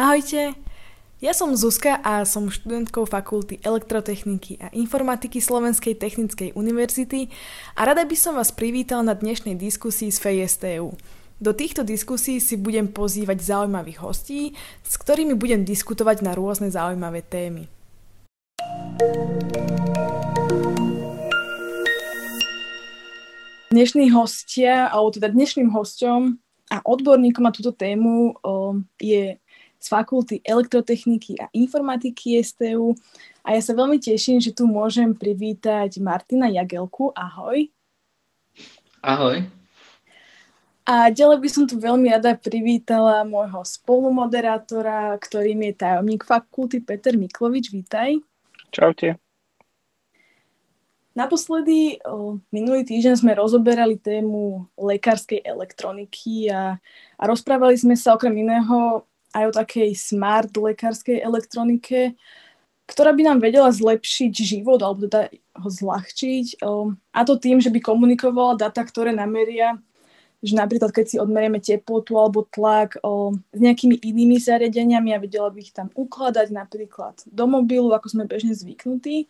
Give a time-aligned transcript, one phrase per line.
[0.00, 0.56] Ahojte,
[1.20, 7.28] ja som Zuzka a som študentkou Fakulty elektrotechniky a informatiky Slovenskej technickej univerzity
[7.76, 10.96] a rada by som vás privítal na dnešnej diskusii z FESTU.
[11.36, 17.20] Do týchto diskusí si budem pozývať zaujímavých hostí, s ktorými budem diskutovať na rôzne zaujímavé
[17.20, 17.68] témy.
[23.68, 26.40] Dnešní hostia, alebo teda dnešným hostom
[26.72, 28.32] a odborníkom na túto tému
[28.96, 29.36] je
[29.80, 32.92] z Fakulty elektrotechniky a informatiky STU
[33.40, 37.10] a ja sa veľmi teším, že tu môžem privítať Martina Jagelku.
[37.16, 37.72] Ahoj.
[39.00, 39.48] Ahoj.
[40.84, 47.16] A ďalej by som tu veľmi rada privítala môjho spolumoderátora, ktorým je tajomník fakulty Peter
[47.16, 47.72] Miklovič.
[47.72, 48.20] Vítaj.
[48.74, 49.16] Čaute.
[51.10, 51.98] Naposledy
[52.54, 56.78] minulý týždeň sme rozoberali tému lekárskej elektroniky a,
[57.18, 59.02] a rozprávali sme sa okrem iného
[59.34, 62.14] aj o takej smart lekárskej elektronike,
[62.90, 66.58] ktorá by nám vedela zlepšiť život alebo teda ho zľahčiť.
[67.14, 69.78] A to tým, že by komunikovala data, ktoré nameria,
[70.42, 75.52] že napríklad keď si odmerieme teplotu alebo tlak o, s nejakými inými zariadeniami a vedela
[75.52, 79.28] by ich tam ukladať napríklad do mobilu, ako sme bežne zvyknutí.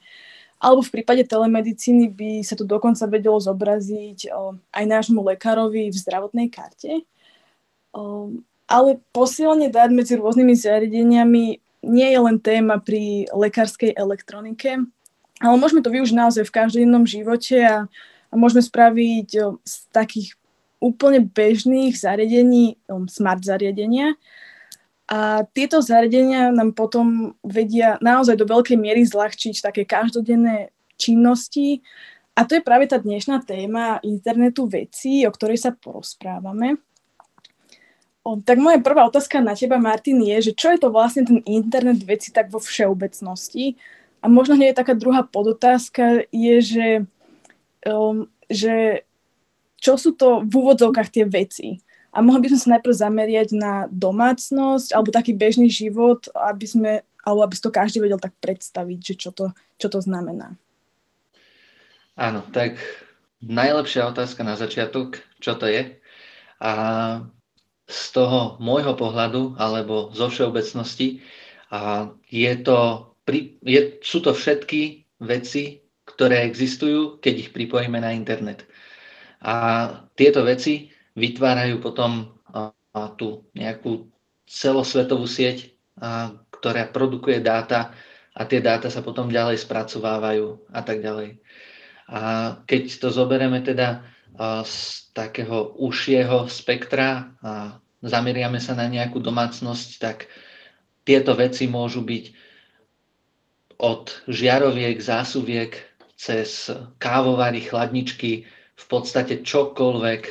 [0.60, 5.96] Alebo v prípade telemedicíny by sa to dokonca vedelo zobraziť o, aj nášmu lekárovi v
[5.98, 7.02] zdravotnej karte.
[8.70, 11.44] Ale posilne dať medzi rôznymi zariadeniami
[11.82, 14.86] nie je len téma pri lekárskej elektronike,
[15.40, 17.88] ale môžeme to využiť naozaj v každodennom živote a,
[18.30, 19.28] a môžeme spraviť
[19.64, 20.38] z takých
[20.80, 24.16] úplne bežných zariadení smart zariadenia.
[25.10, 31.82] A tieto zariadenia nám potom vedia naozaj do veľkej miery zľahčiť také každodenné činnosti.
[32.38, 36.78] A to je práve tá dnešná téma internetu vecí, o ktorej sa porozprávame.
[38.20, 42.04] Tak moja prvá otázka na teba, Martin, je, že čo je to vlastne ten internet
[42.04, 43.80] veci tak vo všeobecnosti?
[44.20, 46.88] A možno hneď taká druhá podotázka je, že,
[47.88, 49.08] um, že
[49.80, 51.80] čo sú to v úvodzovkách tie veci?
[52.12, 56.92] A mohli by sme sa najprv zameriať na domácnosť alebo taký bežný život, aby sme,
[57.24, 60.60] alebo aby si to každý vedel tak predstaviť, že čo to, čo to znamená.
[62.20, 62.76] Áno, tak
[63.40, 65.96] najlepšia otázka na začiatok, čo to je.
[66.60, 66.70] A
[67.90, 71.18] z toho môjho pohľadu alebo zo všeobecnosti
[71.74, 73.10] a je to,
[73.66, 78.66] je, sú to všetky veci, ktoré existujú, keď ich pripojíme na internet.
[79.42, 79.54] A
[80.14, 82.30] tieto veci vytvárajú potom
[83.14, 84.10] tú nejakú
[84.50, 85.70] celosvetovú sieť,
[86.50, 87.94] ktorá produkuje dáta
[88.34, 91.38] a tie dáta sa potom ďalej spracovávajú a tak ďalej.
[92.10, 92.20] A
[92.66, 94.02] keď to zoberieme teda
[94.38, 94.74] z
[95.12, 100.30] takého užšieho spektra a zameriame sa na nejakú domácnosť, tak
[101.04, 102.24] tieto veci môžu byť
[103.80, 105.72] od žiaroviek, zásuviek,
[106.20, 106.68] cez
[107.00, 108.44] kávovary, chladničky,
[108.76, 110.22] v podstate čokoľvek,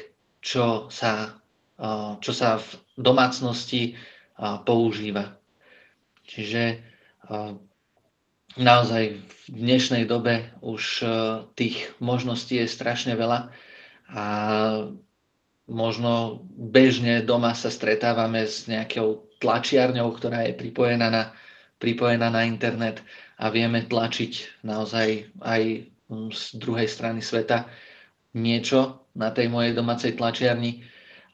[0.42, 1.38] čo sa,
[2.22, 2.68] čo sa v
[2.98, 3.98] domácnosti
[4.66, 5.38] používa.
[6.30, 6.82] Čiže
[8.58, 11.06] naozaj v dnešnej dobe už
[11.58, 13.50] tých možností je strašne veľa
[14.10, 14.26] a
[15.70, 21.24] možno bežne doma sa stretávame s nejakou tlačiarňou, ktorá je pripojená na,
[21.78, 23.06] pripojená na internet
[23.38, 25.62] a vieme tlačiť naozaj aj
[26.34, 27.70] z druhej strany sveta
[28.34, 30.86] niečo na tej mojej domácej tlačiarni,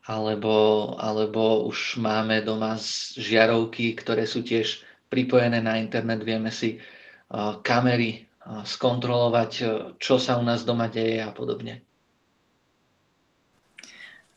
[0.05, 2.77] alebo, alebo už máme doma
[3.17, 10.21] žiarovky, ktoré sú tiež pripojené na internet, vieme si uh, kamery uh, skontrolovať, uh, čo
[10.21, 11.81] sa u nás doma deje a podobne.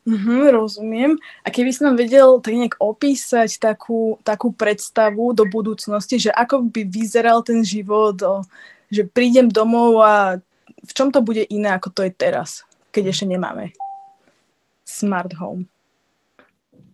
[0.07, 1.11] Mm-hmm, rozumiem.
[1.43, 6.87] A keby nám vedel tak nejak opísať takú, takú predstavu do budúcnosti, že ako by
[6.87, 8.17] vyzeral ten život,
[8.89, 10.39] že prídem domov a
[10.79, 13.75] v čom to bude iné, ako to je teraz, keď ešte nemáme
[14.89, 15.69] smart home?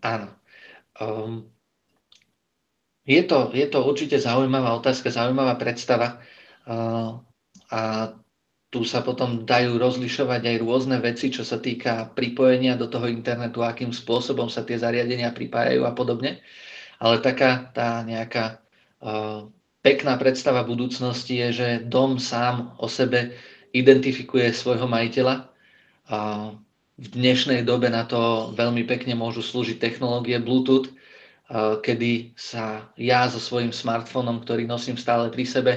[0.03, 0.27] Áno.
[0.99, 1.47] Um,
[3.07, 6.19] je, to, je to určite zaujímavá otázka, zaujímavá predstava.
[6.67, 7.23] Uh,
[7.71, 8.11] a
[8.75, 13.63] tu sa potom dajú rozlišovať aj rôzne veci, čo sa týka pripojenia do toho internetu,
[13.63, 16.43] akým spôsobom sa tie zariadenia pripájajú a podobne.
[16.99, 18.59] Ale taká tá nejaká
[18.99, 19.47] uh,
[19.79, 23.31] pekná predstava budúcnosti je, že dom sám o sebe
[23.71, 25.47] identifikuje svojho majiteľa.
[26.11, 26.51] A
[26.99, 30.91] v dnešnej dobe na to veľmi pekne môžu slúžiť technológie Bluetooth,
[31.79, 35.73] kedy sa ja so svojím smartfónom, ktorý nosím stále pri sebe,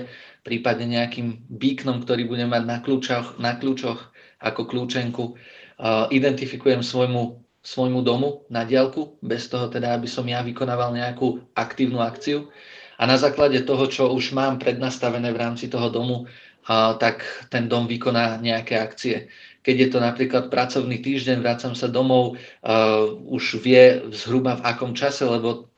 [0.48, 4.00] prípadne nejakým bíknom, ktorý budem mať na kľúčoch, na kľúčoch
[4.40, 5.36] ako kľúčenku,
[6.08, 12.00] identifikujem svojmu svojmu domu na diálku, bez toho teda, aby som ja vykonával nejakú aktívnu
[12.00, 12.48] akciu.
[12.96, 16.24] A na základe toho, čo už mám prednastavené v rámci toho domu,
[16.96, 19.28] tak ten dom vykoná nejaké akcie.
[19.60, 22.40] Keď je to napríklad pracovný týždeň, vrácam sa domov,
[23.28, 25.68] už vie zhruba v akom čase, lebo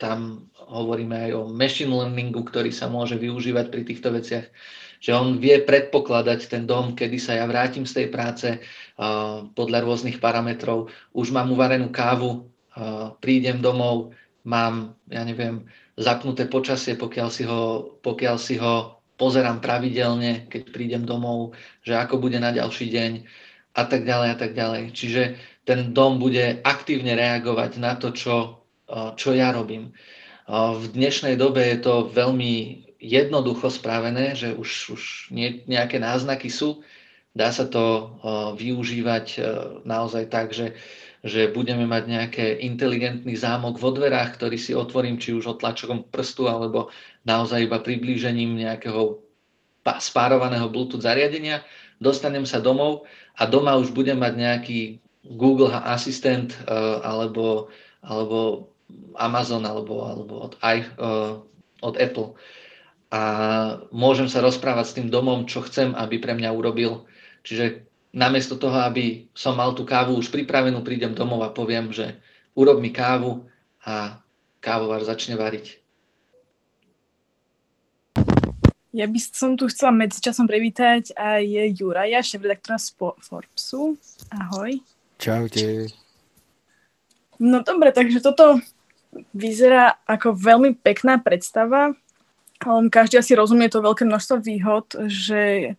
[0.00, 4.46] tam hovoríme aj o machine learningu, ktorý sa môže využívať pri týchto veciach
[4.98, 9.86] že on vie predpokladať ten dom, kedy sa ja vrátim z tej práce uh, podľa
[9.86, 10.90] rôznych parametrov.
[11.14, 14.10] Už mám uvarenú kávu, uh, prídem domov,
[14.42, 21.02] mám, ja neviem, zapnuté počasie, pokiaľ si ho, pokiaľ si ho pozerám pravidelne, keď prídem
[21.02, 23.12] domov, že ako bude na ďalší deň
[23.74, 24.82] a tak ďalej a tak ďalej.
[24.94, 25.22] Čiže
[25.66, 28.62] ten dom bude aktívne reagovať na to, čo,
[29.18, 29.90] čo ja robím.
[30.48, 35.02] V dnešnej dobe je to veľmi jednoducho spravené, že už, už
[35.68, 36.80] nejaké náznaky sú.
[37.36, 38.16] Dá sa to
[38.56, 39.38] využívať e,
[39.84, 40.72] naozaj tak, že,
[41.20, 46.48] že budeme mať nejaké inteligentný zámok vo dverách, ktorý si otvorím či už otlačkom prstu,
[46.48, 46.88] alebo
[47.28, 49.20] naozaj iba priblížením nejakého
[50.00, 51.60] spárovaného Bluetooth zariadenia.
[52.00, 53.04] Dostanem sa domov
[53.36, 54.80] a doma už budem mať nejaký
[55.36, 56.72] Google asistent e,
[57.04, 57.68] alebo,
[58.00, 58.72] alebo
[59.18, 61.08] Amazon alebo, alebo od, aj, e,
[61.84, 62.38] od Apple
[63.08, 63.20] a
[63.88, 67.08] môžem sa rozprávať s tým domom, čo chcem, aby pre mňa urobil.
[67.40, 72.20] Čiže namiesto toho, aby som mal tú kávu už pripravenú, prídem domov a poviem, že
[72.52, 73.48] urob mi kávu
[73.80, 74.20] a
[74.60, 75.80] kávovar začne variť.
[78.92, 81.44] Ja by som tu chcela medzičasom privítať aj
[81.76, 82.80] Juraja, šéf-redaktora
[83.20, 83.96] Forbesu.
[84.32, 84.80] Ahoj.
[85.20, 85.92] Čaute.
[87.38, 88.58] No dobre, takže toto
[89.32, 91.96] vyzerá ako veľmi pekná predstava
[92.90, 95.78] každý asi rozumie to veľké množstvo výhod, že,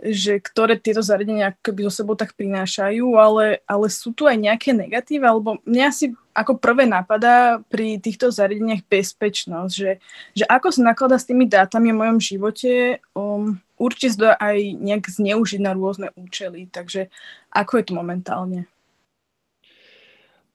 [0.00, 4.76] že ktoré tieto zariadenia akoby so sebou tak prinášajú, ale, ale sú tu aj nejaké
[4.76, 9.90] negatíva, alebo mňa asi ako prvé napadá pri týchto zariadeniach bezpečnosť, že,
[10.36, 15.08] že ako sa nakladá s tými dátami v mojom živote, um, určite sa aj nejak
[15.08, 17.08] zneužiť na rôzne účely, takže
[17.48, 18.68] ako je to momentálne?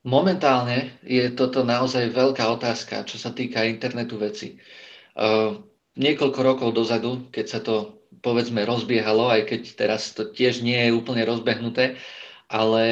[0.05, 4.61] Momentálne je toto naozaj veľká otázka, čo sa týka internetu veci.
[5.17, 5.65] Uh,
[5.97, 10.93] niekoľko rokov dozadu, keď sa to povedzme rozbiehalo, aj keď teraz to tiež nie je
[10.93, 11.97] úplne rozbehnuté,
[12.53, 12.85] ale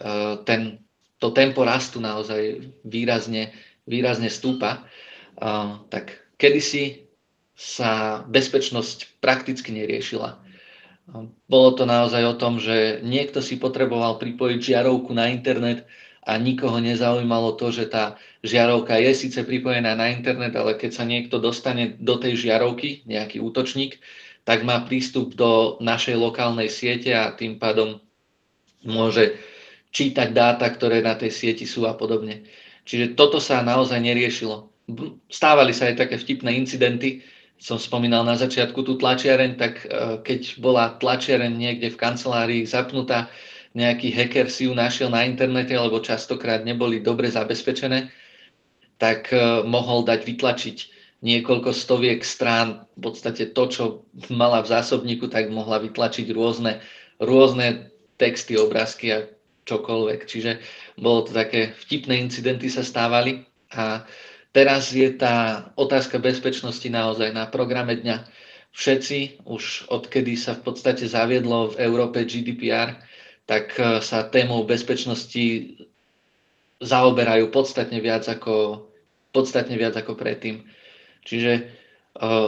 [0.00, 0.80] uh, ten,
[1.20, 3.52] to tempo rastu naozaj výrazne,
[3.84, 4.88] výrazne stúpa,
[5.36, 7.04] uh, tak kedysi
[7.52, 10.40] sa bezpečnosť prakticky neriešila.
[11.44, 15.84] Bolo to naozaj o tom, že niekto si potreboval pripojiť žiarovku na internet,
[16.24, 21.04] a nikoho nezaujímalo to, že tá žiarovka je síce pripojená na internet, ale keď sa
[21.04, 24.00] niekto dostane do tej žiarovky, nejaký útočník,
[24.44, 28.00] tak má prístup do našej lokálnej siete a tým pádom
[28.84, 29.36] môže
[29.92, 32.44] čítať dáta, ktoré na tej sieti sú a podobne.
[32.84, 34.68] Čiže toto sa naozaj neriešilo.
[35.32, 37.24] Stávali sa aj také vtipné incidenty,
[37.56, 39.86] som spomínal na začiatku tú tlačiareň, tak e,
[40.20, 43.32] keď bola tlačiareň niekde v kancelárii zapnutá,
[43.74, 48.08] nejaký hacker si ju našiel na internete, alebo častokrát neboli dobre zabezpečené,
[48.96, 50.76] tak uh, mohol dať vytlačiť
[51.24, 53.84] niekoľko stoviek strán, v podstate to, čo
[54.30, 56.84] mala v zásobníku, tak mohla vytlačiť rôzne,
[57.16, 57.90] rôzne
[58.20, 59.18] texty, obrázky a
[59.64, 60.20] čokoľvek.
[60.28, 60.60] Čiže
[61.00, 64.04] bolo to také vtipné incidenty sa stávali a
[64.52, 68.28] teraz je tá otázka bezpečnosti naozaj na programe dňa.
[68.74, 73.00] Všetci, už odkedy sa v podstate zaviedlo v Európe GDPR,
[73.44, 75.76] tak e, sa témou bezpečnosti
[76.80, 78.88] zaoberajú podstatne viac ako,
[79.32, 80.64] podstatne viac ako predtým.
[81.24, 81.62] Čiže e,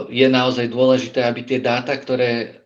[0.09, 2.61] je naozaj dôležité, aby tie dáta, ktoré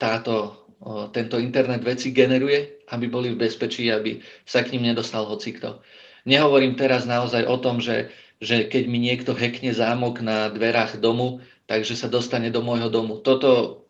[0.00, 5.28] táto, e, tento internet veci generuje, aby boli v bezpečí, aby sa k ním nedostal
[5.28, 5.84] hocikto.
[6.24, 8.08] Nehovorím teraz naozaj o tom, že,
[8.40, 13.20] že keď mi niekto hekne zámok na dverách domu, takže sa dostane do môjho domu.
[13.20, 13.84] Toto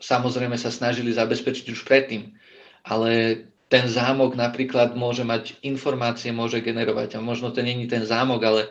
[0.00, 2.36] samozrejme sa snažili zabezpečiť už predtým
[2.84, 7.16] ale ten zámok napríklad môže mať informácie, môže generovať.
[7.16, 8.62] A možno to není ten zámok, ale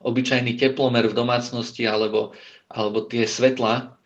[0.00, 2.32] obyčajný teplomer v domácnosti alebo,
[2.70, 3.98] alebo tie svetla,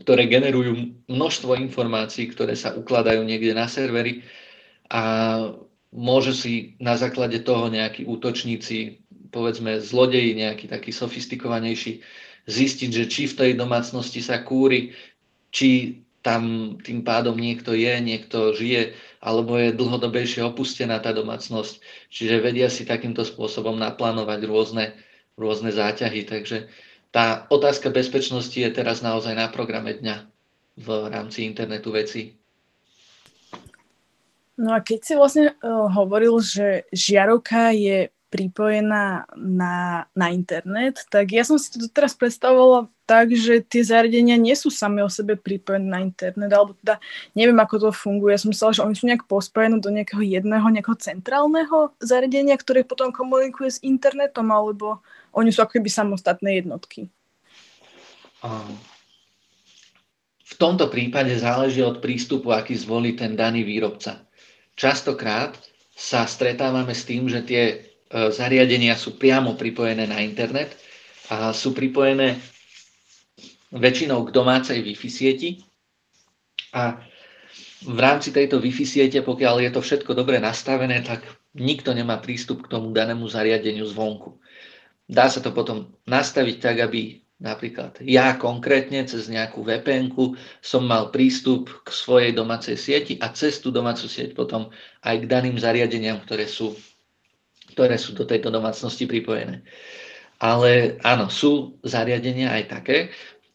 [0.00, 4.22] ktoré generujú množstvo informácií, ktoré sa ukladajú niekde na servery
[4.86, 5.02] a
[5.90, 9.02] môže si na základe toho nejakí útočníci,
[9.32, 12.04] povedzme zlodeji, nejaký taký sofistikovanejší,
[12.46, 14.94] zistiť, že či v tej domácnosti sa kúri,
[15.50, 21.78] či tam tým pádom niekto je, niekto žije, alebo je dlhodobejšie opustená tá domácnosť.
[22.10, 24.98] Čiže vedia si takýmto spôsobom naplánovať rôzne,
[25.38, 26.26] rôzne záťahy.
[26.26, 26.66] Takže
[27.14, 30.26] tá otázka bezpečnosti je teraz naozaj na programe dňa
[30.82, 32.34] v rámci internetu vecí.
[34.58, 41.30] No a keď si vlastne uh, hovoril, že žiarovka je pripojená na, na internet, tak
[41.30, 45.38] ja som si to teraz predstavovala tak, že tie zariadenia nie sú same o sebe
[45.38, 46.98] pripojené na internet, alebo teda
[47.38, 48.34] neviem, ako to funguje.
[48.34, 52.82] Ja som myslela, že oni sú nejak pospojené do nejakého jedného, nejakého centrálneho zariadenia, ktoré
[52.82, 55.00] potom komunikuje s internetom, alebo
[55.32, 57.06] oni sú ako keby samostatné jednotky.
[60.46, 64.26] V tomto prípade záleží od prístupu, aký zvolí ten daný výrobca.
[64.76, 65.56] Častokrát
[65.96, 70.78] sa stretávame s tým, že tie E, zariadenia sú priamo pripojené na internet
[71.26, 72.38] a sú pripojené
[73.72, 75.50] väčšinou k domácej Wi-Fi sieti
[76.74, 77.00] a
[77.86, 81.22] v rámci tejto Wi-Fi siete, pokiaľ je to všetko dobre nastavené, tak
[81.56, 84.36] nikto nemá prístup k tomu danému zariadeniu zvonku.
[85.06, 90.08] Dá sa to potom nastaviť tak, aby napríklad ja konkrétne cez nejakú vpn
[90.64, 94.72] som mal prístup k svojej domácej sieti a cez tú domácu sieť potom
[95.04, 96.74] aj k daným zariadeniam, ktoré sú
[97.76, 99.60] ktoré sú do tejto domácnosti pripojené.
[100.40, 102.96] Ale áno, sú zariadenia aj také,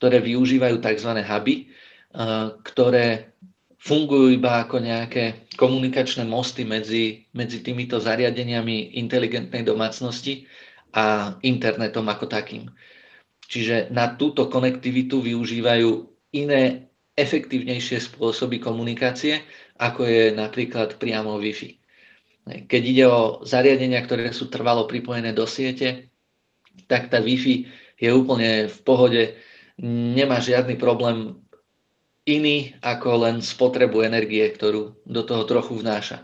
[0.02, 1.12] ktoré využívajú tzv.
[1.22, 3.38] huby, eh, ktoré
[3.78, 10.50] fungujú iba ako nejaké komunikačné mosty medzi, medzi týmito zariadeniami inteligentnej domácnosti
[10.98, 12.66] a internetom ako takým.
[13.46, 15.90] Čiže na túto konektivitu využívajú
[16.34, 19.46] iné efektívnejšie spôsoby komunikácie,
[19.78, 21.78] ako je napríklad priamo Wi-Fi.
[22.66, 26.10] Keď ide o zariadenia, ktoré sú trvalo pripojené do siete,
[26.90, 27.66] tak tá Wi-Fi
[28.02, 29.22] je úplne v pohode,
[29.82, 31.42] nemá žiadny problém
[32.30, 36.22] iný ako len spotrebu energie, ktorú do toho trochu vnáša.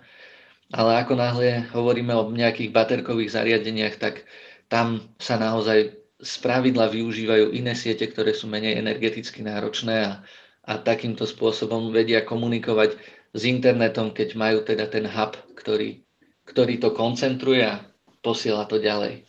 [0.70, 4.28] Ale ako náhle hovoríme o nejakých baterkových zariadeniach, tak
[4.70, 10.14] tam sa naozaj z pravidla využívajú iné siete, ktoré sú menej energeticky náročné a,
[10.68, 13.00] a takýmto spôsobom vedia komunikovať
[13.34, 16.08] s internetom, keď majú teda ten hub, ktorý
[16.48, 17.84] ktorý to koncentruje a
[18.24, 19.28] posiela to ďalej.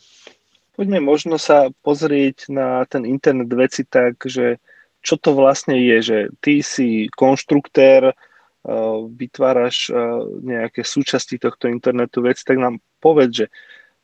[0.79, 4.63] Poďme možno sa pozrieť na ten internet veci tak, že
[5.03, 12.23] čo to vlastne je, že ty si konštruktér, uh, vytváraš uh, nejaké súčasti tohto internetu
[12.23, 13.47] veci, tak nám povedz, že,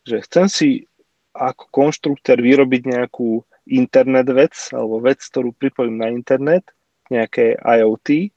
[0.02, 0.68] že chcem si
[1.30, 6.74] ako konštruktér vyrobiť nejakú internet vec alebo vec, ktorú pripojím na internet,
[7.06, 8.34] nejaké IoT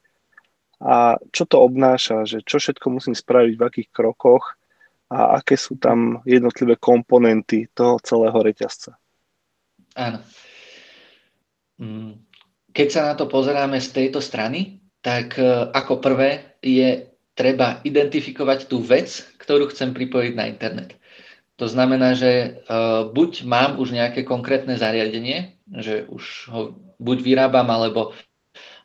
[0.78, 4.58] a čo to obnáša, že čo všetko musím spraviť, v akých krokoch
[5.08, 9.00] a aké sú tam jednotlivé komponenty toho celého reťazca.
[9.96, 10.20] Áno.
[11.80, 12.28] Mm,
[12.76, 18.68] keď sa na to pozeráme z tejto strany, tak e, ako prvé je treba identifikovať
[18.68, 19.08] tú vec,
[19.40, 20.98] ktorú chcem pripojiť na internet.
[21.58, 26.24] To znamená, že uh, buď mám už nejaké konkrétne zariadenie, že už
[26.54, 26.62] ho
[27.02, 28.14] buď vyrábam, alebo,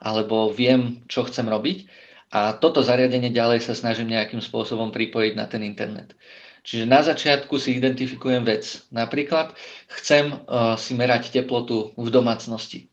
[0.01, 1.85] alebo viem, čo chcem robiť,
[2.33, 6.17] a toto zariadenie ďalej sa snažím nejakým spôsobom pripojiť na ten internet.
[6.65, 8.87] Čiže na začiatku si identifikujem vec.
[8.89, 9.53] Napríklad
[10.01, 12.89] chcem uh, si merať teplotu v domácnosti.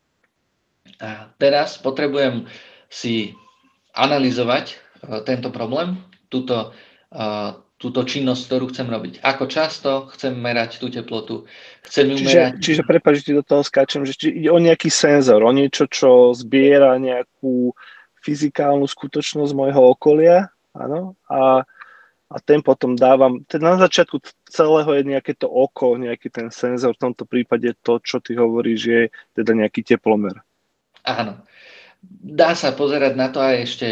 [0.99, 2.51] A teraz potrebujem
[2.91, 3.31] si
[3.95, 6.75] analyzovať uh, tento problém, túto,
[7.13, 9.13] uh, túto činnosť, ktorú chcem robiť.
[9.23, 11.47] Ako často chcem merať tú teplotu.
[11.87, 12.51] Chcem ju čiže, merať...
[12.59, 17.71] Čiže prepáč, do toho skáčem, že ide o nejaký senzor, o niečo, čo zbiera nejakú
[18.23, 21.63] fyzikálnu skutočnosť môjho okolia, áno, a,
[22.29, 26.93] a ten potom dávam, teda na začiatku celého je nejaké to oko, nejaký ten senzor,
[26.93, 29.01] v tomto prípade to, čo ty hovoríš, je
[29.33, 30.37] teda nejaký teplomer.
[31.03, 31.41] Áno.
[32.23, 33.87] Dá sa pozerať na to aj ešte,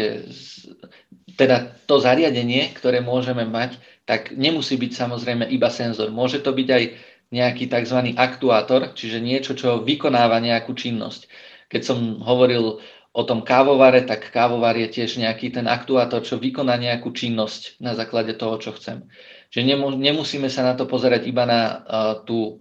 [1.36, 3.76] teda to zariadenie, ktoré môžeme mať,
[4.08, 6.08] tak nemusí byť samozrejme iba senzor.
[6.08, 6.84] Môže to byť aj
[7.28, 8.16] nejaký tzv.
[8.16, 11.28] aktuátor, čiže niečo, čo vykonáva nejakú činnosť.
[11.68, 12.80] Keď som hovoril
[13.12, 17.96] o tom kávovare, tak kávovar je tiež nejaký ten aktuátor, čo vykoná nejakú činnosť na
[17.96, 19.08] základe toho, čo chcem.
[19.48, 21.76] Že nemusíme sa na to pozerať iba na uh,
[22.22, 22.60] tú,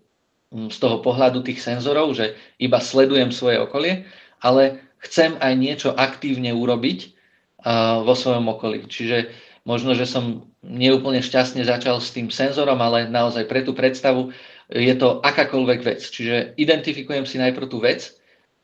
[0.50, 4.08] z toho pohľadu tých senzorov, že iba sledujem svoje okolie,
[4.40, 8.88] ale chcem aj niečo aktívne urobiť uh, vo svojom okolí.
[8.88, 9.30] Čiže
[9.68, 14.32] možno, že som neúplne šťastne začal s tým senzorom, ale naozaj pre tú predstavu
[14.72, 16.02] je to akákoľvek vec.
[16.08, 18.16] Čiže identifikujem si najprv tú vec,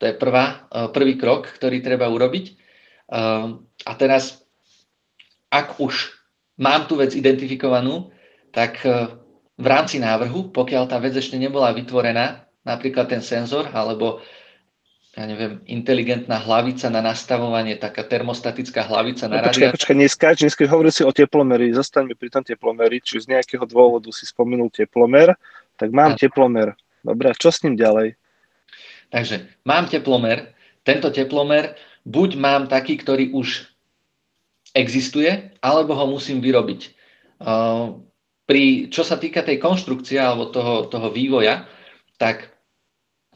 [0.04, 2.46] to je prvá, e, prvý krok, ktorý treba urobiť.
[2.52, 2.54] E,
[3.88, 4.44] a teraz,
[5.48, 6.12] ak už
[6.60, 8.12] mám tú vec identifikovanú,
[8.52, 9.16] tak e,
[9.56, 14.20] v rámci návrhu, pokiaľ tá vec ešte nebola vytvorená, napríklad ten senzor alebo
[15.14, 20.66] ja neviem, inteligentná hlavica na nastavovanie, taká termostatická hlavica na no, počkaj, počkaj, neskáč, dneska
[20.66, 25.38] hovoril si o teplomeri, zostaňme pri tom teplomeri, či z nejakého dôvodu si spomenul teplomer,
[25.78, 26.20] tak mám a...
[26.20, 26.74] teplomer.
[27.06, 28.18] Dobre, a čo s ním ďalej?
[29.14, 33.70] Takže mám teplomer, tento teplomer buď mám taký, ktorý už
[34.74, 36.82] existuje, alebo ho musím vyrobiť.
[38.44, 41.70] Pri, čo sa týka tej konštrukcie alebo toho, toho vývoja,
[42.18, 42.52] tak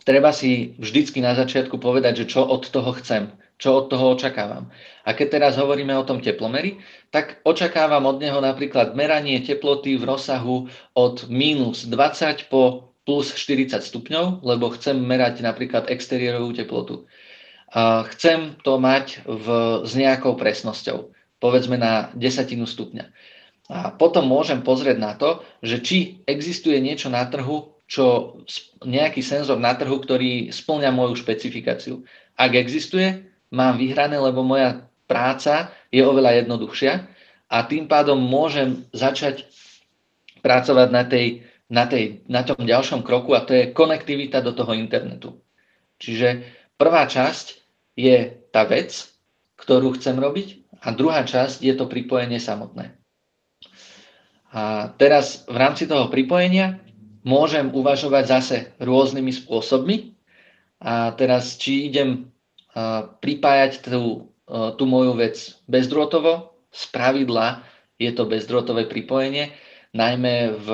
[0.01, 3.29] treba si vždycky na začiatku povedať, že čo od toho chcem,
[3.62, 4.74] čo od toho očakávam.
[5.05, 6.81] A keď teraz hovoríme o tom teplomeri,
[7.13, 10.67] tak očakávam od neho napríklad meranie teploty v rozsahu
[10.98, 17.08] od minus 20 po plus 40 stupňov, lebo chcem merať napríklad exteriérovú teplotu.
[18.12, 19.48] Chcem to mať v,
[19.88, 23.08] s nejakou presnosťou, povedzme na desatinu stupňa.
[23.72, 25.98] A potom môžem pozrieť na to, že či
[26.28, 28.36] existuje niečo na trhu, čo
[28.84, 32.04] nejaký senzor na trhu, ktorý splňa moju špecifikáciu.
[32.36, 33.24] Ak existuje,
[33.56, 36.94] mám vyhrané, lebo moja práca je oveľa jednoduchšia
[37.48, 39.48] a tým pádom môžem začať
[40.44, 44.71] pracovať na, tej, na, tej, na tom ďalšom kroku a to je konektivita do toho
[44.75, 45.39] internetu.
[46.00, 46.45] Čiže
[46.79, 47.45] prvá časť
[47.97, 48.93] je tá vec,
[49.57, 52.93] ktorú chcem robiť a druhá časť je to pripojenie samotné.
[54.53, 56.79] A teraz v rámci toho pripojenia
[57.27, 60.15] môžem uvažovať zase rôznymi spôsobmi.
[60.77, 62.31] A teraz, či idem
[63.19, 65.36] pripájať tú tú moju vec
[65.67, 66.55] bezdrôtovo.
[66.71, 67.67] Z pravidla
[68.00, 69.51] je to bezdrôtové pripojenie,
[69.91, 70.67] najmä v,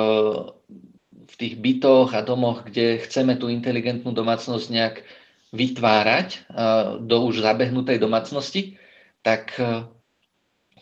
[1.34, 4.96] v tých bytoch a domoch, kde chceme tú inteligentnú domácnosť nejak
[5.50, 6.46] vytvárať
[7.02, 8.78] do už zabehnutej domácnosti,
[9.26, 9.58] tak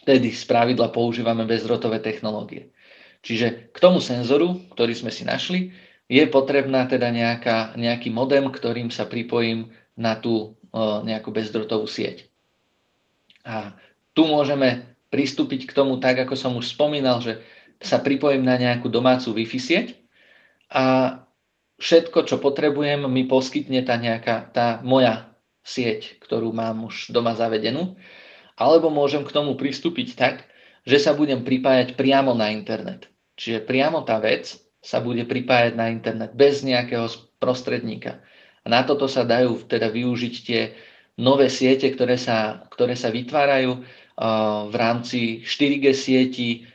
[0.03, 2.75] vtedy z pravidla používame bezdrôtové technológie.
[3.24, 5.72] Čiže k tomu senzoru, ktorý sme si našli,
[6.12, 10.60] je potrebná teda nejaká, nejaký modem, ktorým sa pripojím na tú
[11.08, 12.27] nejakú bezdrotovú sieť.
[13.48, 13.72] A
[14.12, 17.39] tu môžeme pristúpiť k tomu tak, ako som už spomínal, že
[17.79, 20.00] sa pripojím na nejakú domácu Wi-Fi sieť
[20.71, 20.83] a
[21.83, 25.27] všetko, čo potrebujem, mi poskytne tá nejaká tá moja
[25.67, 27.99] sieť, ktorú mám už doma zavedenú.
[28.55, 30.47] Alebo môžem k tomu pristúpiť tak,
[30.87, 33.11] že sa budem pripájať priamo na internet.
[33.35, 38.23] Čiže priamo tá vec sa bude pripájať na internet bez nejakého prostredníka.
[38.63, 40.61] A na toto sa dajú teda využiť tie
[41.17, 43.81] nové siete, ktoré sa, ktoré sa vytvárajú
[44.69, 46.65] v rámci 4G sieti,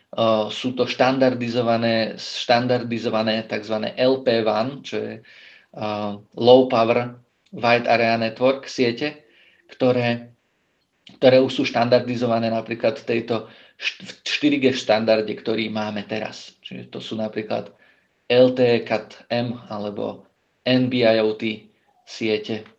[0.51, 3.77] sú to štandardizované, štandardizované tzv.
[3.97, 5.14] LP1, čo je
[6.37, 7.19] Low Power
[7.53, 9.27] Wide Area Network siete,
[9.71, 10.31] ktoré,
[11.19, 13.51] ktoré už sú štandardizované napríklad v tejto
[14.25, 16.57] 4G štandarde, ktorý máme teraz.
[16.64, 17.73] Čiže to sú napríklad
[18.27, 20.27] LTE Cat M alebo
[20.66, 21.42] NB-IoT
[22.03, 22.76] siete.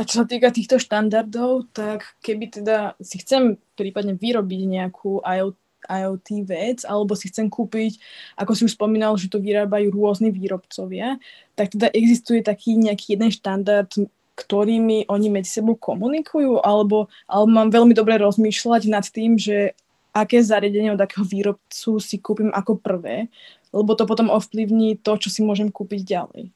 [0.00, 5.60] A čo sa týka týchto štandardov, tak keby teda si chcem prípadne vyrobiť nejakú IoT,
[5.84, 8.00] IoT vec, alebo si chcem kúpiť,
[8.40, 11.20] ako si už spomínal, že to vyrábajú rôzni výrobcovia,
[11.52, 13.92] tak teda existuje taký nejaký jeden štandard,
[14.40, 19.76] ktorými oni medzi sebou komunikujú, alebo, alebo mám veľmi dobre rozmýšľať nad tým, že
[20.16, 23.28] aké zariadenie od akého výrobcu si kúpim ako prvé,
[23.76, 26.48] lebo to potom ovplyvní to, čo si môžem kúpiť ďalej.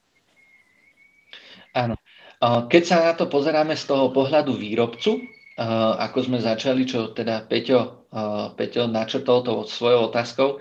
[1.76, 2.00] Áno.
[2.44, 5.24] Keď sa na to pozeráme z toho pohľadu výrobcu,
[5.96, 8.10] ako sme začali, čo teda Peťo,
[8.58, 10.60] Peťo načrtol to svojou otázkou,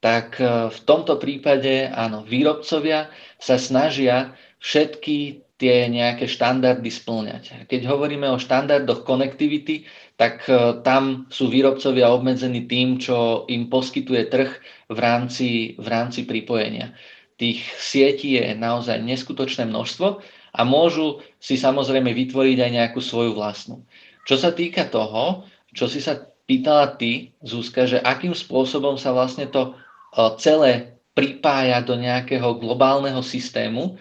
[0.00, 7.68] tak v tomto prípade áno, výrobcovia sa snažia všetky tie nejaké štandardy splňať.
[7.68, 9.84] Keď hovoríme o štandardoch konektivity,
[10.16, 10.48] tak
[10.82, 14.50] tam sú výrobcovia obmedzení tým, čo im poskytuje trh
[14.88, 16.96] v rámci, v rámci pripojenia.
[17.36, 23.82] Tých sietí je naozaj neskutočné množstvo a môžu si samozrejme vytvoriť aj nejakú svoju vlastnú.
[24.26, 26.18] Čo sa týka toho, čo si sa
[26.50, 29.72] pýtala ty, Zuzka, že akým spôsobom sa vlastne to e,
[30.42, 33.94] celé pripája do nejakého globálneho systému,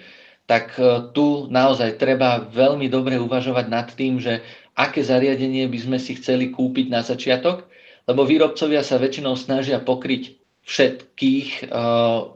[0.49, 4.41] tak e, tu naozaj treba veľmi dobre uvažovať nad tým, že
[4.73, 7.69] aké zariadenie by sme si chceli kúpiť na začiatok,
[8.09, 11.83] lebo výrobcovia sa väčšinou snažia pokryť všetkých, e,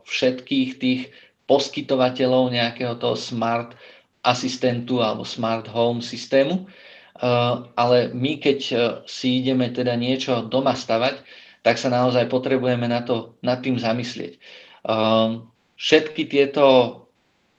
[0.05, 1.01] všetkých tých
[1.49, 3.73] poskytovateľov nejakého toho smart
[4.23, 10.73] asistentu alebo smart home systému, eh, ale my keď eh, si ideme teda niečo doma
[10.73, 11.21] stavať,
[11.63, 14.39] tak sa naozaj potrebujeme na to, nad tým zamyslieť.
[14.39, 15.29] Eh,
[15.75, 16.65] všetky tieto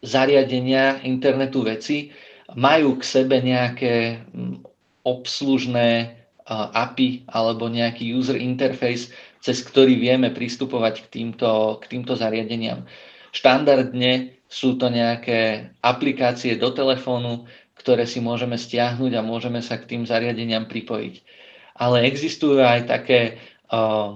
[0.05, 2.13] zariadenia internetu veci
[2.57, 4.65] majú k sebe nejaké hm,
[5.05, 9.09] obslužné API alebo nejaký user interface,
[9.41, 12.85] cez ktorý vieme pristupovať k týmto, k týmto zariadeniam.
[13.33, 19.91] Štandardne sú to nejaké aplikácie do telefónu, ktoré si môžeme stiahnuť a môžeme sa k
[19.91, 21.15] tým zariadeniam pripojiť.
[21.75, 23.43] Ale existujú aj také
[23.75, 24.15] uh,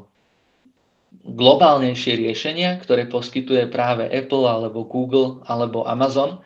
[1.27, 6.39] globálnejšie riešenia, ktoré poskytuje práve Apple alebo Google alebo Amazon.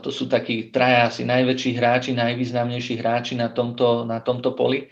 [0.00, 4.88] to sú takí traja asi najväčší hráči, najvýznamnejší hráči na tomto, na tomto poli,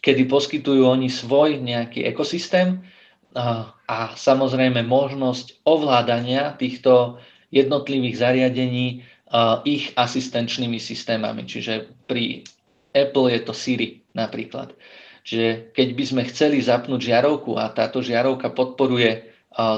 [0.00, 2.80] kedy poskytujú oni svoj nejaký ekosystém
[3.92, 7.20] a samozrejme možnosť ovládania týchto
[7.52, 9.04] jednotlivých zariadení
[9.68, 11.44] ich asistenčnými systémami.
[11.44, 12.40] Čiže pri
[12.96, 14.72] Apple je to Siri napríklad.
[15.28, 19.28] Čiže keď by sme chceli zapnúť žiarovku a táto žiarovka podporuje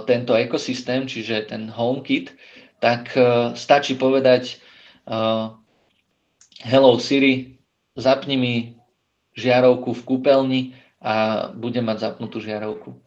[0.07, 2.31] tento ekosystém, čiže ten HomeKit,
[2.79, 4.62] tak uh, stačí povedať
[5.11, 5.50] uh,
[6.62, 7.59] Hello Siri,
[7.98, 8.55] zapni mi
[9.35, 10.61] žiarovku v kúpeľni
[11.03, 13.04] a bude mať zapnutú žiarovku.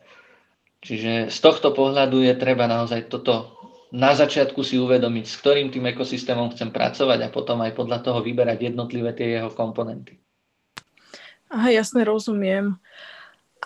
[0.88, 3.60] Čiže z tohto pohľadu je treba naozaj toto
[3.92, 8.20] na začiatku si uvedomiť, s ktorým tým ekosystémom chcem pracovať a potom aj podľa toho
[8.24, 10.16] vyberať jednotlivé tie jeho komponenty.
[11.52, 12.76] Aha, jasne, rozumiem.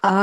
[0.02, 0.14] A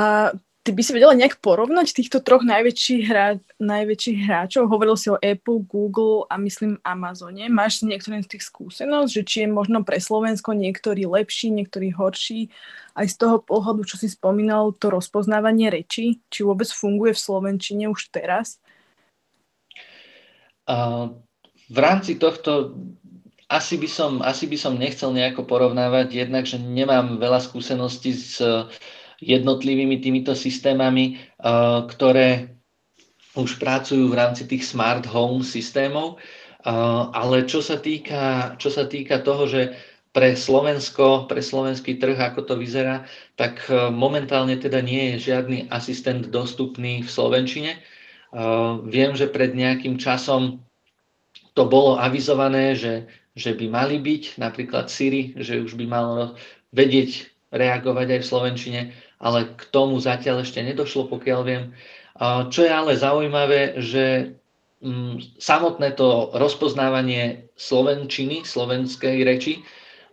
[0.63, 4.71] ty by si vedela nejak porovnať týchto troch najväčších, hra, najväčších hráčov?
[4.71, 7.51] Hovoril si o Apple, Google a myslím Amazone.
[7.51, 12.51] Máš niektoré z tých skúsenosť, že či je možno pre Slovensko niektorý lepší, niektorý horší?
[12.99, 17.87] Aj z toho pohľadu, čo si spomínal, to rozpoznávanie reči, či vôbec funguje v Slovenčine
[17.87, 18.59] už teraz?
[20.67, 21.15] Uh,
[21.71, 22.75] v rámci tohto
[23.49, 28.43] asi by, som, asi by som nechcel nejako porovnávať, jednak, že nemám veľa skúseností s
[29.25, 32.59] jednotlivými týmito systémami, uh, ktoré
[33.39, 38.85] už pracujú v rámci tých smart home systémov, uh, ale čo sa, týka, čo sa
[38.85, 39.79] týka toho, že
[40.13, 43.05] pre Slovensko, pre slovenský trh, ako to vyzerá,
[43.37, 47.79] tak momentálne teda nie je žiadny asistent dostupný v Slovenčine.
[48.89, 50.65] Viem, že pred nejakým časom
[51.53, 56.35] to bolo avizované, že, že by mali byť, napríklad Siri, že už by malo
[56.73, 58.81] vedieť reagovať aj v Slovenčine,
[59.19, 61.65] ale k tomu zatiaľ ešte nedošlo, pokiaľ viem.
[62.53, 64.35] Čo je ale zaujímavé, že
[64.83, 69.63] mm, samotné to rozpoznávanie slovenčiny, slovenskej reči,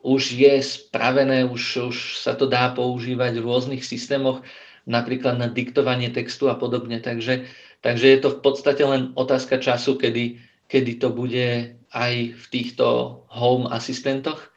[0.05, 4.45] už je spravené, už, už sa to dá používať v rôznych systémoch,
[4.85, 7.01] napríklad na diktovanie textu a podobne.
[7.01, 7.49] Takže
[7.85, 13.21] Takže je to v podstate len otázka času, kedy, kedy to bude aj v týchto
[13.29, 14.49] home asistentoch.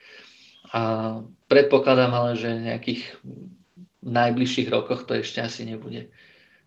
[0.72, 0.80] A
[1.52, 3.20] predpokladám ale, že nejakých
[4.00, 6.08] najbližších rokoch to ešte asi nebude.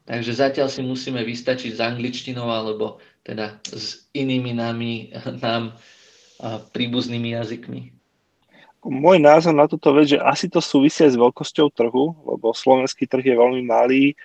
[0.05, 5.73] Takže zatiaľ si musíme vystačiť s angličtinou alebo teda s inými nami, nám
[6.77, 8.00] príbuznými jazykmi.
[8.81, 13.21] Môj názor na túto vec, že asi to súvisia s veľkosťou trhu, lebo slovenský trh
[13.21, 14.17] je veľmi malý,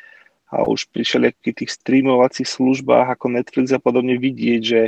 [0.46, 4.80] a už pri všelijakých tých streamovacích službách ako Netflix a podobne vidieť, že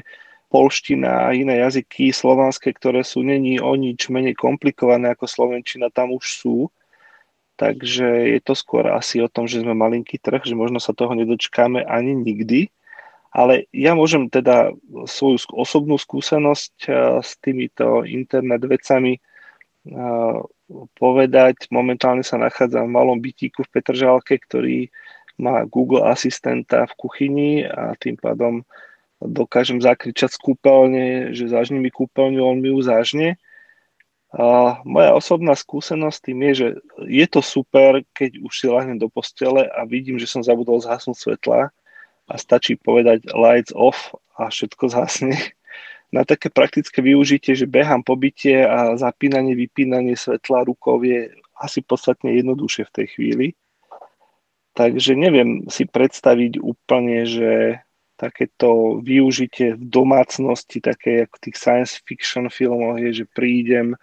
[0.49, 6.15] polština a iné jazyky slovanské, ktoré sú není o nič menej komplikované ako slovenčina, tam
[6.15, 6.57] už sú.
[7.59, 11.11] Takže je to skôr asi o tom, že sme malinký trh, že možno sa toho
[11.19, 12.71] nedočkáme ani nikdy.
[13.35, 14.73] Ale ja môžem teda
[15.05, 19.19] svoju osobnú skúsenosť eh, s týmito internet vecami
[20.99, 21.71] povedať.
[21.73, 24.93] Momentálne sa nachádzam v malom bytíku v Petržálke, ktorý
[25.39, 28.67] má Google asistenta v kuchyni a tým pádom
[29.23, 33.39] dokážem zakričať z kúpeľne, že zažni mi kúpeľňu, on mi ju zažne.
[34.29, 36.69] A moja osobná skúsenosť tým je, že
[37.09, 41.17] je to super, keď už si lahnem do postele a vidím, že som zabudol zhasnúť
[41.17, 41.73] svetla
[42.29, 45.33] a stačí povedať lights off a všetko zhasne.
[46.09, 51.85] Na také praktické využitie, že behám po byte a zapínanie, vypínanie svetla rukou je asi
[51.85, 53.47] podstatne jednoduchšie v tej chvíli.
[54.73, 57.83] Takže neviem si predstaviť úplne, že
[58.19, 63.95] takéto využitie v domácnosti, také ako tých science fiction filmoch je, že prídem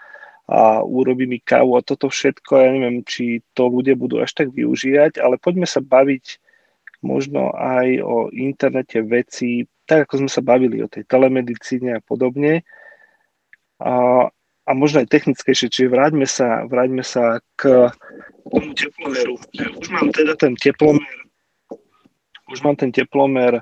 [0.45, 4.53] a urobí mi kávu a toto všetko, ja neviem, či to ľudia budú až tak
[4.53, 6.37] využívať, ale poďme sa baviť
[7.01, 12.65] možno aj o internete veci, tak ako sme sa bavili o tej telemedicíne a podobne.
[13.77, 14.27] A,
[14.65, 17.93] a možno aj technickejšie, čiže vráťme sa, vráťme sa k
[18.49, 19.35] tomu teplomeru.
[19.77, 21.15] Už mám teda ten teplomer,
[22.49, 23.61] už mám ten teplomer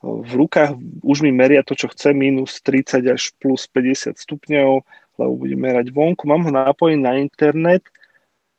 [0.00, 4.80] v rukách, už mi meria to, čo chce, minus 30 až plus 50 stupňov,
[5.20, 7.84] lebo budem merať vonku, mám ho napojený na internet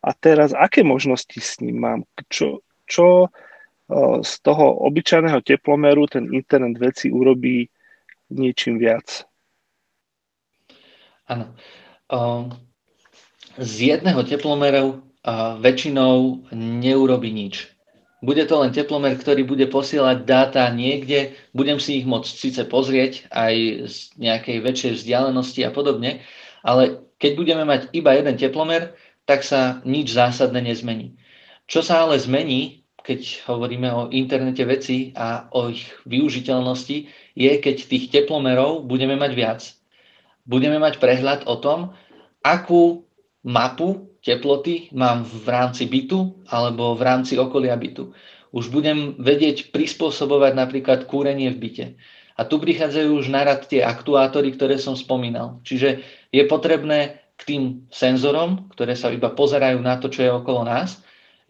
[0.05, 1.99] a teraz aké možnosti s ním mám?
[2.29, 3.33] Čo, čo
[4.23, 7.67] z toho obyčajného teplomeru ten internet veci urobí
[8.31, 9.27] niečím viac?
[11.27, 11.51] Áno.
[13.59, 15.03] Z jedného teplomeru
[15.59, 17.67] väčšinou neurobi nič.
[18.21, 23.25] Bude to len teplomer, ktorý bude posielať dáta niekde, budem si ich môcť síce pozrieť
[23.33, 23.53] aj
[23.89, 26.21] z nejakej väčšej vzdialenosti a podobne,
[26.61, 28.93] ale keď budeme mať iba jeden teplomer,
[29.25, 31.17] tak sa nič zásadné nezmení.
[31.65, 36.97] Čo sa ale zmení, keď hovoríme o internete veci a o ich využiteľnosti,
[37.33, 39.61] je, keď tých teplomerov budeme mať viac.
[40.45, 41.93] Budeme mať prehľad o tom,
[42.41, 43.05] akú
[43.41, 48.13] mapu teploty mám v rámci bytu alebo v rámci okolia bytu.
[48.53, 51.85] Už budem vedieť prispôsobovať napríklad kúrenie v byte.
[52.37, 55.61] A tu prichádzajú už na rad tie aktuátory, ktoré som spomínal.
[55.61, 56.01] Čiže
[56.33, 61.01] je potrebné k tým senzorom, ktoré sa iba pozerajú na to, čo je okolo nás,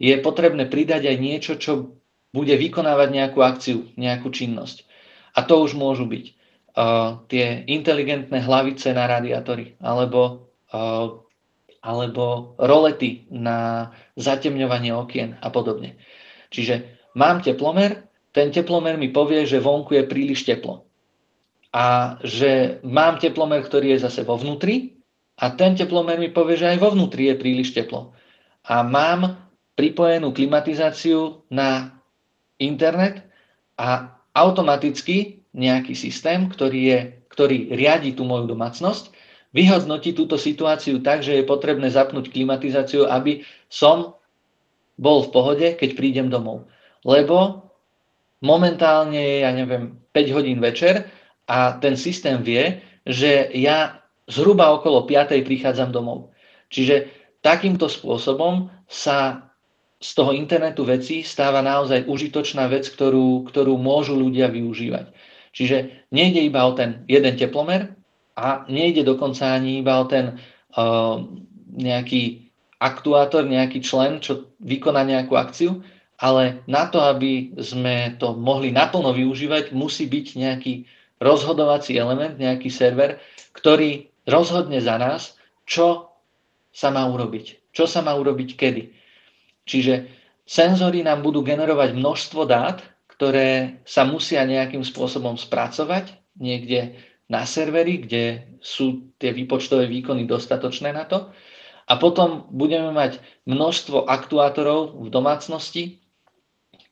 [0.02, 1.94] je potrebné pridať aj niečo, čo
[2.34, 4.82] bude vykonávať nejakú akciu, nejakú činnosť.
[5.38, 11.22] A to už môžu byť uh, tie inteligentné hlavice na radiátory, alebo, uh,
[11.86, 15.94] alebo rolety na zatemňovanie okien a podobne.
[16.50, 18.02] Čiže mám teplomer,
[18.34, 20.88] ten teplomer mi povie, že vonku je príliš teplo.
[21.72, 24.98] A že mám teplomer, ktorý je zase vo vnútri
[25.40, 28.12] a ten teplomer mi povie, že aj vo vnútri je príliš teplo.
[28.68, 31.96] A mám pripojenú klimatizáciu na
[32.60, 33.24] internet
[33.80, 36.98] a automaticky nejaký systém, ktorý, je,
[37.32, 39.12] ktorý riadi tú moju domácnosť,
[39.52, 44.16] vyhodnotí túto situáciu tak, že je potrebné zapnúť klimatizáciu, aby som
[44.96, 46.68] bol v pohode, keď prídem domov.
[47.04, 47.68] Lebo
[48.40, 51.08] momentálne je, ja neviem, 5 hodín večer
[51.48, 55.36] a ten systém vie, že ja zhruba okolo 5.
[55.44, 56.32] prichádzam domov.
[56.72, 57.12] Čiže
[57.44, 59.51] takýmto spôsobom sa
[60.02, 65.14] z toho internetu vecí stáva naozaj užitočná vec, ktorú, ktorú môžu ľudia využívať.
[65.54, 67.94] Čiže nejde iba o ten jeden teplomer
[68.34, 70.42] a nejde dokonca ani iba o ten
[70.74, 71.22] uh,
[71.70, 72.50] nejaký
[72.82, 75.86] aktuátor, nejaký člen, čo vykoná nejakú akciu,
[76.18, 80.72] ale na to, aby sme to mohli naplno využívať, musí byť nejaký
[81.22, 83.22] rozhodovací element, nejaký server,
[83.54, 86.10] ktorý rozhodne za nás, čo
[86.74, 87.70] sa má urobiť.
[87.70, 88.82] Čo sa má urobiť kedy.
[89.64, 90.10] Čiže
[90.42, 96.98] senzory nám budú generovať množstvo dát, ktoré sa musia nejakým spôsobom spracovať niekde
[97.30, 101.30] na serveri, kde sú tie výpočtové výkony dostatočné na to.
[101.86, 106.02] A potom budeme mať množstvo aktuátorov v domácnosti,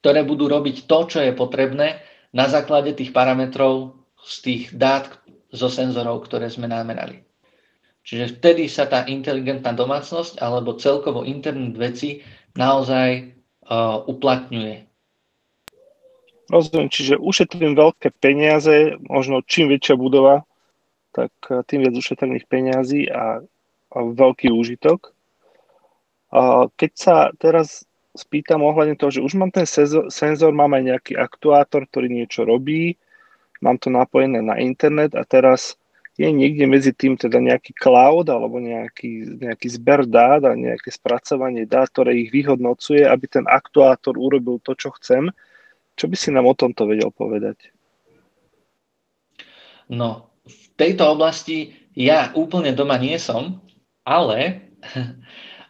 [0.01, 5.09] ktoré budú robiť to, čo je potrebné na základe tých parametrov z tých dát
[5.51, 7.27] zo senzorov, ktoré sme namerali.
[8.01, 13.35] Čiže vtedy sa tá inteligentná domácnosť alebo celkovo internet veci naozaj
[13.67, 14.87] uh, uplatňuje.
[16.51, 20.43] Rozumiem, čiže ušetrím veľké peniaze, možno čím väčšia budova,
[21.15, 23.43] tak uh, tým viac ušetrených peniazí a,
[23.91, 25.15] a veľký úžitok.
[26.31, 30.83] A keď sa teraz spýtam ohľadne toho, že už mám ten senzor, senzor, mám aj
[30.95, 32.99] nejaký aktuátor, ktorý niečo robí,
[33.63, 35.80] mám to napojené na internet a teraz
[36.21, 41.65] je niekde medzi tým teda nejaký cloud alebo nejaký, nejaký zber dát a nejaké spracovanie
[41.65, 45.33] dát, ktoré ich vyhodnocuje, aby ten aktuátor urobil to, čo chcem.
[45.97, 47.73] Čo by si nám o tomto vedel povedať?
[49.89, 53.65] No, v tejto oblasti ja úplne doma nie som,
[54.05, 54.61] ale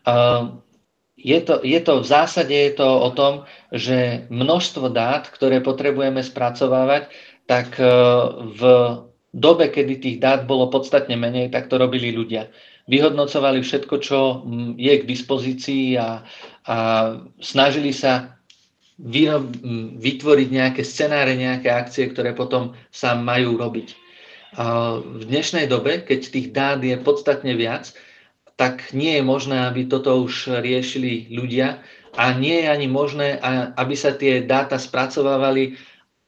[0.02, 0.58] uh,
[1.30, 6.26] je, to, je to v zásade je to o tom, že množstvo dát, ktoré potrebujeme
[6.26, 7.06] spracovávať,
[7.46, 8.60] tak uh, v
[9.30, 12.50] dobe, kedy tých dát bolo podstatne menej, tak to robili ľudia.
[12.90, 16.26] Vyhodnocovali všetko, čo mm, je k dispozícii a,
[16.66, 16.76] a
[17.38, 18.34] snažili sa
[18.98, 23.94] vyrob, mm, vytvoriť nejaké scenáre, nejaké akcie, ktoré potom sa majú robiť.
[24.58, 27.94] A v dnešnej dobe, keď tých dát je podstatne viac,
[28.58, 31.80] tak nie je možné, aby toto už riešili ľudia
[32.18, 33.38] a nie je ani možné,
[33.78, 35.78] aby sa tie dáta spracovávali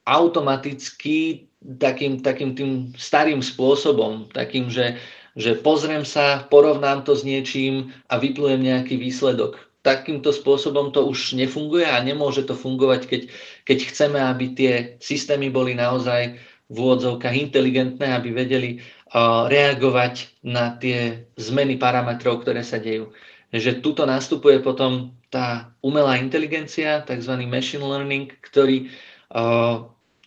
[0.07, 4.99] automaticky takým, takým tým starým spôsobom, takým, že,
[5.39, 9.59] že pozriem sa, porovnám to s niečím a vyplujem nejaký výsledok.
[9.83, 13.23] Takýmto spôsobom to už nefunguje a nemôže to fungovať, keď,
[13.67, 14.73] keď chceme, aby tie
[15.03, 16.39] systémy boli naozaj
[16.71, 23.11] v úvodzovkách inteligentné, aby vedeli uh, reagovať na tie zmeny parametrov, ktoré sa dejú.
[23.53, 27.35] Že tuto nastupuje potom tá umelá inteligencia, tzv.
[27.45, 28.89] machine learning, ktorý
[29.35, 29.85] uh,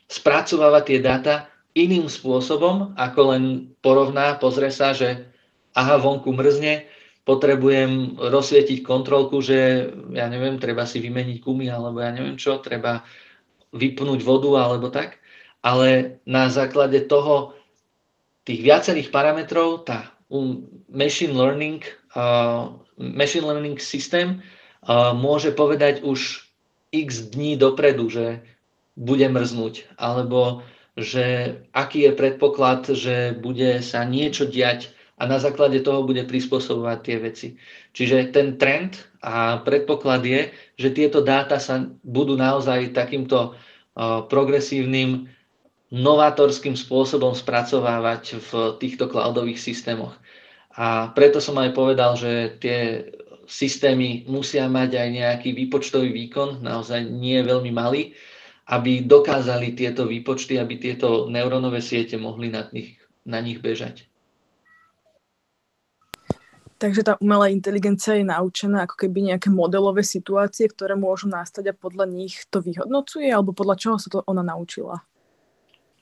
[0.10, 3.44] spracováva tie dáta iným spôsobom, ako len
[3.84, 5.28] porovná, pozrie sa, že
[5.76, 6.88] aha, vonku mrzne,
[7.28, 13.04] potrebujem rozsvietiť kontrolku, že ja neviem, treba si vymeniť gumy, alebo ja neviem čo, treba
[13.76, 15.20] vypnúť vodu, alebo tak.
[15.66, 17.58] Ale na základe toho,
[18.46, 20.14] tých viacerých parametrov, tá
[20.88, 21.82] machine learning,
[22.14, 24.40] uh, machine learning systém
[24.86, 26.46] uh, môže povedať už
[26.94, 28.46] x dní dopredu, že
[28.96, 30.64] bude mrznúť, alebo
[30.96, 36.98] že aký je predpoklad, že bude sa niečo diať a na základe toho bude prispôsobovať
[37.04, 37.48] tie veci.
[37.96, 43.58] Čiže ten trend A predpoklad je, že tieto dáta sa budú naozaj takýmto
[44.30, 45.26] progresívnym,
[45.90, 48.50] novátorským spôsobom spracovávať v
[48.82, 50.14] týchto cloudových systémoch.
[50.76, 53.10] A preto som aj povedal, že tie
[53.48, 58.12] systémy musia mať aj nejaký výpočtový výkon, naozaj nie veľmi malý,
[58.66, 64.10] aby dokázali tieto výpočty, aby tieto neurónové siete mohli na nich, na nich bežať.
[66.76, 71.78] Takže tá umelá inteligencia je naučená ako keby nejaké modelové situácie, ktoré môžu nastať a
[71.78, 75.00] podľa nich to vyhodnocuje, alebo podľa čoho sa to ona naučila?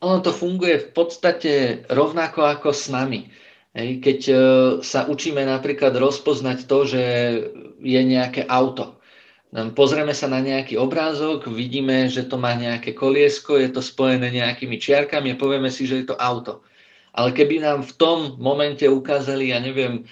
[0.01, 1.51] Ono to funguje v podstate
[1.93, 3.29] rovnako ako s nami.
[3.77, 4.35] Keď e,
[4.81, 7.03] sa učíme napríklad rozpoznať to, že
[7.79, 8.97] je nejaké auto.
[9.53, 14.81] Pozrieme sa na nejaký obrázok, vidíme, že to má nejaké koliesko, je to spojené nejakými
[14.81, 16.65] čiarkami a povieme si, že je to auto.
[17.13, 20.09] Ale keby nám v tom momente ukázali, ja neviem,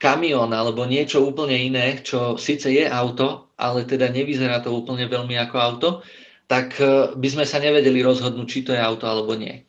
[0.00, 5.36] kamión alebo niečo úplne iné, čo síce je auto, ale teda nevyzerá to úplne veľmi
[5.36, 5.88] ako auto,
[6.48, 9.60] tak e, by sme sa nevedeli rozhodnúť, či to je auto alebo nie.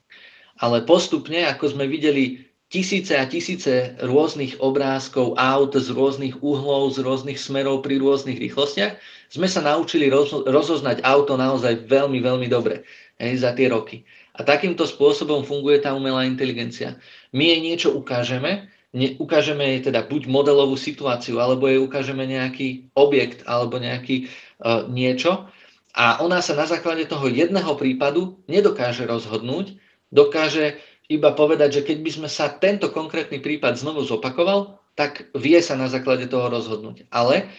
[0.63, 7.03] Ale postupne, ako sme videli tisíce a tisíce rôznych obrázkov aut z rôznych uhlov, z
[7.03, 8.95] rôznych smerov pri rôznych rýchlostiach,
[9.27, 10.07] sme sa naučili
[10.47, 12.87] rozoznať auto naozaj veľmi, veľmi dobre
[13.19, 14.07] hej, za tie roky.
[14.39, 16.95] A takýmto spôsobom funguje tá umelá inteligencia.
[17.35, 22.87] My jej niečo ukážeme, ne, ukážeme jej teda buď modelovú situáciu, alebo jej ukážeme nejaký
[22.95, 24.31] objekt, alebo nejaký
[24.63, 25.51] uh, niečo
[25.91, 29.75] a ona sa na základe toho jedného prípadu nedokáže rozhodnúť,
[30.07, 30.79] dokáže
[31.11, 35.75] iba povedať, že keď by sme sa tento konkrétny prípad znovu zopakoval, tak vie sa
[35.75, 37.11] na základe toho rozhodnúť.
[37.11, 37.51] Ale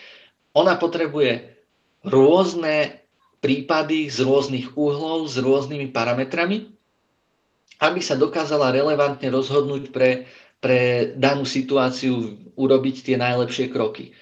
[0.57, 1.53] ona potrebuje
[2.09, 3.05] rôzne
[3.45, 6.73] prípady z rôznych uhlov, s rôznymi parametrami,
[7.83, 10.25] aby sa dokázala relevantne rozhodnúť pre,
[10.63, 14.17] pre danú situáciu urobiť tie najlepšie kroky.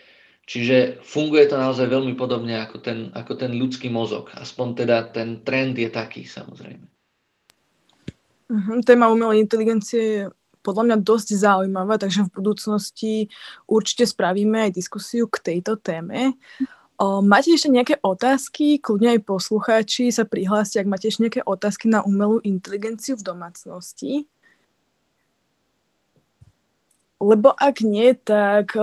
[0.50, 4.34] Čiže funguje to naozaj veľmi podobne ako ten, ako ten ľudský mozog.
[4.34, 6.89] Aspoň teda ten trend je taký, samozrejme.
[8.50, 8.82] Uh-huh.
[8.82, 10.22] Téma umelej inteligencie je
[10.60, 13.12] podľa mňa dosť zaujímavá, takže v budúcnosti
[13.64, 16.36] určite spravíme aj diskusiu k tejto téme.
[17.00, 18.76] O, máte ešte nejaké otázky?
[18.76, 24.28] Kľudne aj poslucháči sa prihláste, ak máte ešte nejaké otázky na umelú inteligenciu v domácnosti.
[27.16, 28.76] Lebo ak nie, tak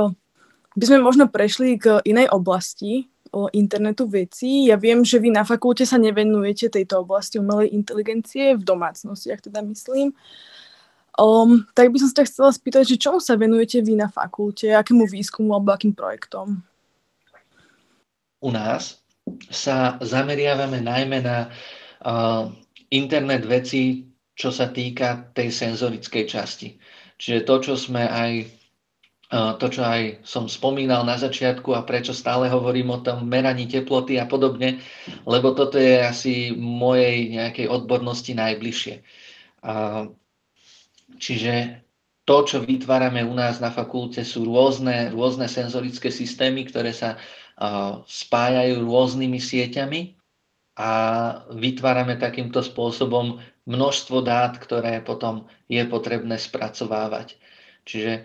[0.77, 3.09] by sme možno prešli k inej oblasti,
[3.53, 4.67] internetu vecí.
[4.67, 9.61] Ja viem, že vy na fakulte sa nevenujete tejto oblasti umelej inteligencie v domácnostiach, teda
[9.63, 10.15] myslím.
[11.17, 15.09] Um, tak by som sa chcela spýtať, že čomu sa venujete vy na fakulte, akému
[15.09, 16.61] výskumu alebo akým projektom?
[18.37, 19.01] U nás
[19.49, 21.49] sa zameriavame najmä na
[22.05, 22.53] uh,
[22.93, 24.05] internet veci,
[24.37, 26.77] čo sa týka tej senzorickej časti.
[27.17, 28.56] Čiže to, čo sme aj
[29.27, 34.15] to, čo aj som spomínal na začiatku a prečo stále hovorím o tom meraní teploty
[34.15, 34.79] a podobne,
[35.27, 38.95] lebo toto je asi mojej nejakej odbornosti najbližšie.
[41.19, 41.53] Čiže
[42.23, 47.19] to, čo vytvárame u nás na fakulte, sú rôzne, rôzne senzorické systémy, ktoré sa
[48.07, 50.15] spájajú rôznymi sieťami
[50.79, 50.91] a
[51.51, 57.35] vytvárame takýmto spôsobom množstvo dát, ktoré potom je potrebné spracovávať.
[57.83, 58.23] Čiže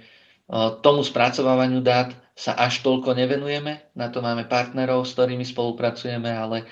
[0.85, 6.69] Tomu spracovávaniu dát sa až toľko nevenujeme, na to máme partnerov, s ktorými spolupracujeme, ale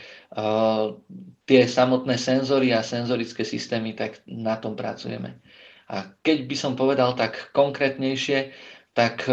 [1.48, 5.40] tie samotné senzory a senzorické systémy, tak na tom pracujeme.
[5.88, 8.52] A keď by som povedal tak konkrétnejšie,
[8.92, 9.24] tak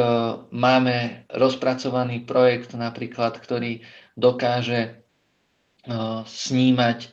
[0.52, 3.84] máme rozpracovaný projekt napríklad, ktorý
[4.16, 5.04] dokáže
[6.28, 7.12] snímať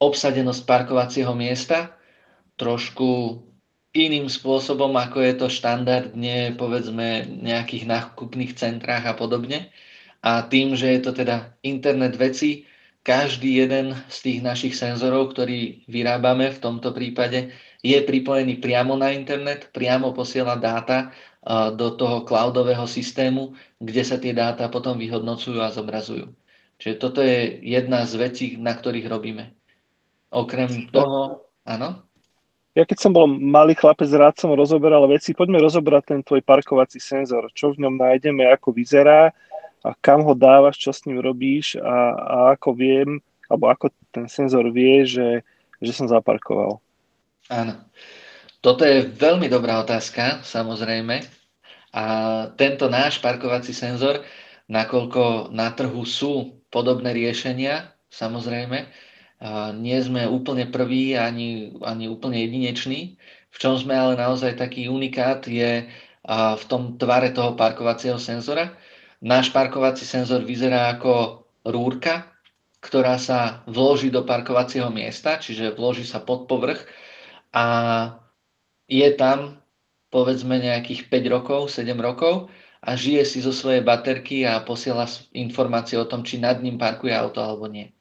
[0.00, 1.96] obsadenosť parkovacieho miesta
[2.56, 3.40] trošku
[3.90, 9.74] iným spôsobom, ako je to štandardne, povedzme, nejakých nákupných centrách a podobne.
[10.22, 12.68] A tým, že je to teda internet veci,
[13.00, 17.48] každý jeden z tých našich senzorov, ktorý vyrábame v tomto prípade,
[17.80, 21.08] je pripojený priamo na internet, priamo posiela dáta
[21.72, 26.28] do toho cloudového systému, kde sa tie dáta potom vyhodnocujú a zobrazujú.
[26.76, 29.56] Čiže toto je jedna z vecí, na ktorých robíme.
[30.28, 32.04] Okrem toho, áno?
[32.78, 35.34] Ja keď som bol malý chlapec, rád som rozoberal veci.
[35.34, 37.50] Poďme rozobrať ten tvoj parkovací senzor.
[37.50, 39.34] Čo v ňom nájdeme, ako vyzerá
[39.82, 43.18] a kam ho dávaš, čo s ním robíš a, a ako viem,
[43.50, 45.42] alebo ako ten senzor vie, že,
[45.82, 46.78] že som zaparkoval.
[47.50, 47.74] Áno.
[48.60, 51.26] Toto je veľmi dobrá otázka, samozrejme.
[51.90, 52.04] A
[52.54, 54.22] tento náš parkovací senzor,
[54.70, 58.86] nakoľko na trhu sú podobné riešenia, samozrejme,
[59.80, 63.16] nie sme úplne prví ani, ani úplne jedineční.
[63.50, 65.88] V čom sme ale naozaj taký unikát je
[66.28, 68.76] v tom tvare toho parkovacieho senzora.
[69.24, 72.28] Náš parkovací senzor vyzerá ako rúrka,
[72.80, 76.88] ktorá sa vloží do parkovacieho miesta, čiže vloží sa pod povrch
[77.52, 77.64] a
[78.88, 79.60] je tam
[80.08, 82.48] povedzme nejakých 5 rokov, 7 rokov
[82.80, 85.04] a žije si zo svojej baterky a posiela
[85.36, 87.92] informácie o tom, či nad ním parkuje auto alebo nie.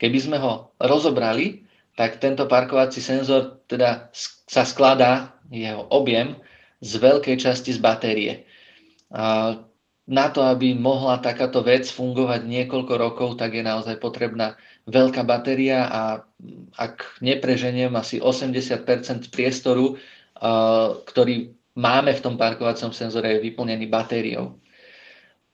[0.00, 4.08] Keby sme ho rozobrali, tak tento parkovací senzor teda
[4.48, 6.40] sa skladá, jeho objem,
[6.80, 8.48] z veľkej časti z batérie.
[10.10, 14.56] Na to, aby mohla takáto vec fungovať niekoľko rokov, tak je naozaj potrebná
[14.88, 16.24] veľká batéria a
[16.80, 20.00] ak nepreženiem asi 80% priestoru,
[21.04, 24.56] ktorý máme v tom parkovacom senzore, je vyplnený batériou.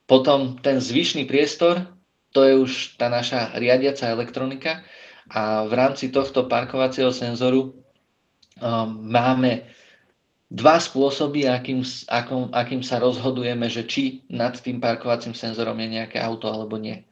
[0.07, 1.83] Potom ten zvyšný priestor,
[2.37, 4.85] to je už tá naša riadiaca elektronika
[5.33, 7.73] a v rámci tohto parkovacieho senzoru
[8.61, 9.65] um, máme
[10.53, 11.81] dva spôsoby, akým,
[12.13, 17.03] akým, akým sa rozhodujeme, že či nad tým parkovacím senzorom je nejaké auto alebo nie.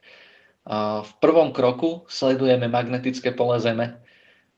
[1.05, 4.01] V prvom kroku sledujeme magnetické pole Zeme,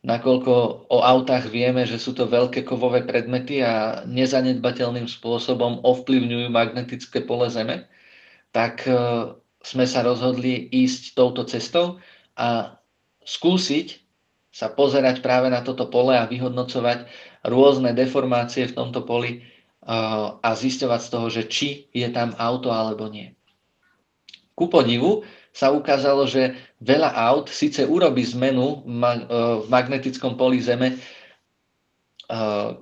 [0.08, 7.28] nakoľko o autách vieme, že sú to veľké kovové predmety a nezanedbateľným spôsobom ovplyvňujú magnetické
[7.28, 7.92] pole Zeme,
[8.56, 8.96] tak e,
[9.68, 12.00] sme sa rozhodli ísť touto cestou
[12.40, 12.80] a
[13.28, 14.00] skúsiť
[14.48, 17.06] sa pozerať práve na toto pole a vyhodnocovať
[17.44, 19.44] rôzne deformácie v tomto poli
[19.88, 23.36] a zisťovať z toho, že či je tam auto alebo nie.
[24.58, 30.98] Ku podivu sa ukázalo, že veľa aut síce urobí zmenu v magnetickom poli Zeme,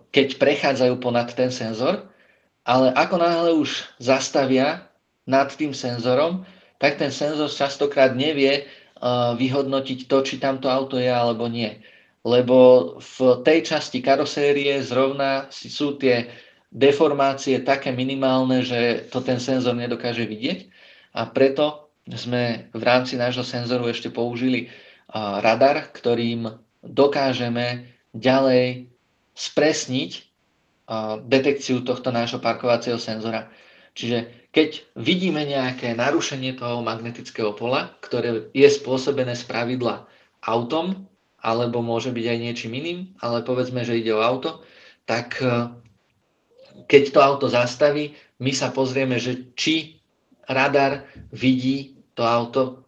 [0.09, 2.07] keď prechádzajú ponad ten senzor,
[2.65, 4.89] ale ako náhle už zastavia
[5.29, 6.47] nad tým senzorom,
[6.86, 8.69] tak ten senzor častokrát nevie
[9.41, 11.81] vyhodnotiť to, či tamto auto je alebo nie
[12.25, 12.57] lebo
[12.97, 16.25] v tej časti karosérie zrovna sú tie
[16.73, 20.59] deformácie také minimálne, že to ten senzor nedokáže vidieť
[21.13, 24.73] a preto sme v rámci nášho senzoru ešte použili
[25.13, 26.49] radar, ktorým
[26.81, 28.89] dokážeme ďalej
[29.38, 30.11] spresniť
[31.29, 33.53] detekciu tohto nášho parkovacieho senzora.
[33.93, 40.07] Čiže keď vidíme nejaké narušenie toho magnetického pola, ktoré je spôsobené z pravidla
[40.47, 41.11] autom,
[41.43, 44.63] alebo môže byť aj niečím iným, ale povedzme, že ide o auto,
[45.03, 45.75] tak e,
[46.87, 49.99] keď to auto zastaví, my sa pozrieme, že či
[50.47, 51.03] radar
[51.35, 52.87] vidí to auto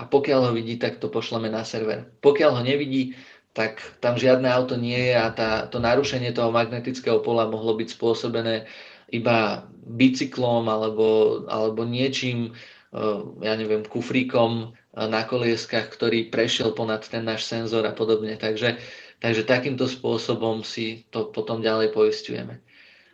[0.00, 2.08] a pokiaľ ho vidí, tak to pošleme na server.
[2.24, 3.12] Pokiaľ ho nevidí,
[3.52, 7.88] tak tam žiadne auto nie je a tá, to narušenie toho magnetického pola mohlo byť
[7.92, 8.64] spôsobené
[9.12, 13.00] iba bicyklom alebo, alebo niečím, e,
[13.44, 18.36] ja neviem, kufríkom na kolieskach, ktorý prešiel ponad ten náš senzor a podobne.
[18.36, 18.76] Takže,
[19.24, 22.60] takže takýmto spôsobom si to potom ďalej poistujeme.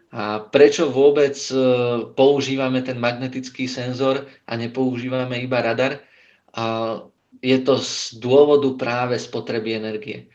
[0.08, 1.54] A prečo vôbec e,
[2.16, 6.00] používame ten magnetický senzor a nepoužívame iba radar?
[6.56, 6.96] A
[7.44, 10.32] je to z dôvodu práve spotreby energie.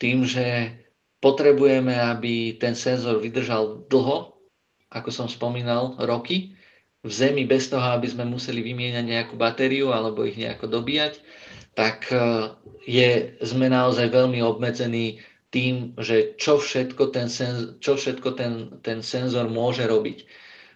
[0.00, 0.72] Tým, že
[1.20, 4.39] potrebujeme, aby ten senzor vydržal dlho,
[4.90, 6.58] ako som spomínal, roky,
[7.00, 11.16] v Zemi bez toho, aby sme museli vymieňať nejakú batériu alebo ich nejako dobíjať,
[11.72, 12.16] tak e,
[12.84, 18.52] je, sme naozaj veľmi obmedzení tým, že čo všetko ten, senz, čo všetko ten,
[18.84, 20.28] ten senzor môže robiť.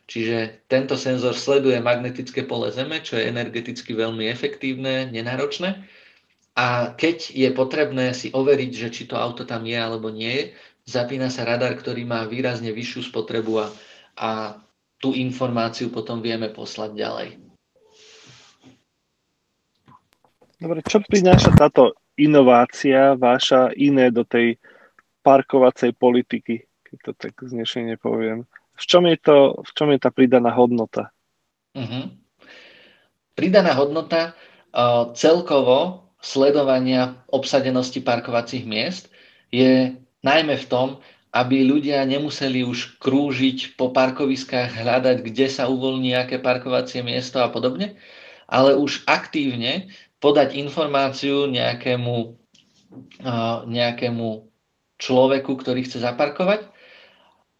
[0.05, 5.85] Čiže tento senzor sleduje magnetické pole Zeme, čo je energeticky veľmi efektívne, nenáročné.
[6.55, 10.45] A keď je potrebné si overiť, že či to auto tam je alebo nie je,
[10.89, 13.67] zapína sa radar, ktorý má výrazne vyššiu spotrebu a,
[14.17, 14.59] a
[14.99, 17.29] tú informáciu potom vieme poslať ďalej.
[20.65, 24.57] Dobre, čo prináša táto inovácia váša iné do tej
[25.21, 28.49] parkovacej politiky, keď to tak znešene poviem?
[28.75, 31.13] V čom je, to, v čom je tá pridaná hodnota?
[31.75, 32.11] Uh-huh.
[33.35, 34.33] Pridaná hodnota
[34.75, 39.13] uh, celkovo sledovania obsadenosti parkovacích miest
[39.53, 39.95] je
[40.25, 40.89] najmä v tom,
[41.35, 47.51] aby ľudia nemuseli už krúžiť po parkoviskách, hľadať, kde sa uvoľní aké parkovacie miesto a
[47.51, 47.99] podobne,
[48.47, 49.91] ale už aktívne
[50.23, 52.39] podať informáciu nejakému,
[53.67, 54.27] nejakému
[55.03, 56.71] človeku, ktorý chce zaparkovať,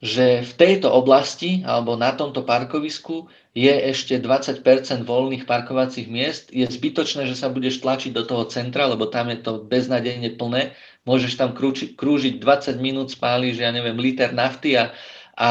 [0.05, 4.63] že v tejto oblasti alebo na tomto parkovisku je ešte 20%
[5.03, 6.53] voľných parkovacích miest.
[6.53, 10.77] Je zbytočné, že sa budeš tlačiť do toho centra, lebo tam je to beznadejne plné
[11.05, 14.93] môžeš tam krúči, krúžiť 20 minút, spáliš, ja neviem, liter nafty a,
[15.37, 15.49] a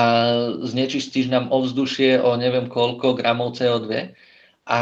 [0.66, 4.14] znečistíš nám ovzdušie o neviem koľko gramov CO2.
[4.66, 4.80] A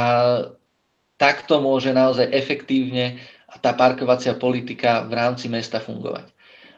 [1.19, 3.19] takto môže naozaj efektívne
[3.59, 6.31] tá parkovacia politika v rámci mesta fungovať.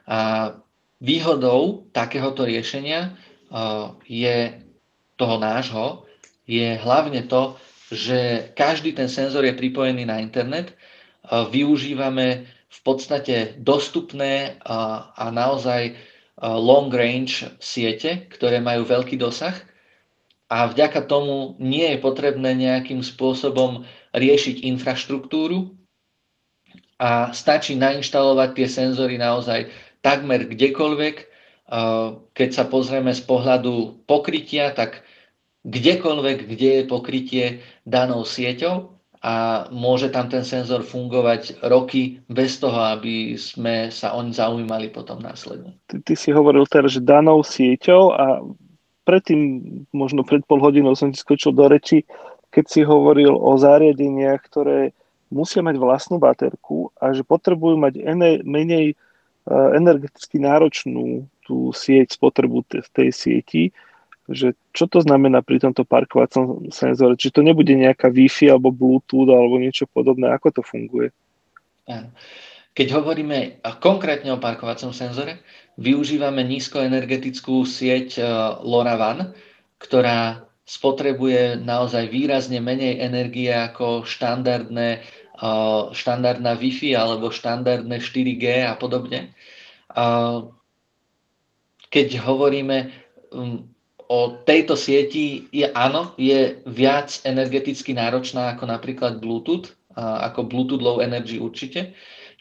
[0.09, 0.51] A
[0.97, 3.13] výhodou takéhoto riešenia
[4.09, 4.57] je
[5.15, 6.09] toho nášho,
[6.49, 7.55] je hlavne to,
[7.93, 10.73] že každý ten senzor je pripojený na internet.
[11.29, 15.93] Využívame v podstate dostupné a, a naozaj
[16.41, 19.53] long range siete, ktoré majú veľký dosah
[20.49, 25.73] a vďaka tomu nie je potrebné nejakým spôsobom riešiť infraštruktúru
[27.01, 29.69] a stačí nainštalovať tie senzory naozaj
[30.05, 31.15] takmer kdekoľvek.
[32.37, 35.01] Keď sa pozrieme z pohľadu pokrytia, tak
[35.65, 37.45] kdekoľvek, kde je pokrytie
[37.81, 38.92] danou sieťou
[39.23, 45.23] a môže tam ten senzor fungovať roky bez toho, aby sme sa oň zaujímali potom
[45.23, 45.79] následne.
[45.87, 48.43] Ty, ty si hovoril teraz, že danou sieťou a
[49.07, 49.63] predtým,
[49.95, 52.03] možno pred pol hodinou som ti skočil do reči,
[52.51, 54.91] keď si hovoril o zariadeniach, ktoré
[55.31, 58.95] musia mať vlastnú baterku a že potrebujú mať ene, menej e,
[59.73, 63.71] energeticky náročnú tú sieť, spotrebu tej, sieti,
[64.33, 67.15] že čo to znamená pri tomto parkovacom senzore?
[67.15, 70.29] Či to nebude nejaká Wi-Fi alebo Bluetooth alebo niečo podobné?
[70.33, 71.13] Ako to funguje?
[72.73, 75.45] Keď hovoríme konkrétne o parkovacom senzore,
[75.77, 78.23] využívame nízkoenergetickú sieť e,
[78.65, 79.33] LoRaWAN,
[79.77, 84.99] ktorá spotrebuje naozaj výrazne menej energie ako štandardné, e,
[85.93, 89.37] štandardná Wi-Fi alebo štandardné 4G a podobne.
[91.93, 92.89] Keď hovoríme
[94.07, 100.97] o tejto sieti je áno, je viac energeticky náročná ako napríklad Bluetooth, ako Bluetooth Low
[100.99, 101.93] Energy určite.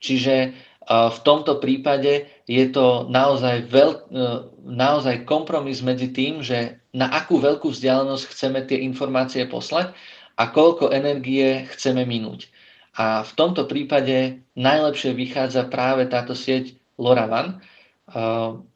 [0.02, 0.54] Čiže
[0.88, 4.20] v tomto prípade je to naozaj, veľ, e,
[4.66, 9.94] naozaj kompromis medzi tým, že na akú veľkú vzdialenosť chceme tie informácie poslať
[10.34, 12.50] a koľko energie chceme minúť.
[12.98, 17.62] A v tomto prípade najlepšie vychádza práve táto sieť LoRaWAN,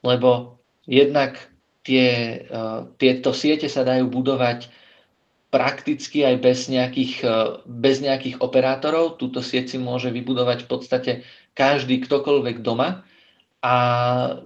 [0.01, 0.57] lebo
[0.89, 1.37] jednak
[1.87, 4.67] tie, uh, tieto siete sa dajú budovať
[5.55, 9.23] prakticky aj bez nejakých, uh, bez nejakých operátorov.
[9.23, 11.13] Túto sieť si môže vybudovať v podstate
[11.55, 13.07] každý ktokoľvek doma
[13.65, 13.77] a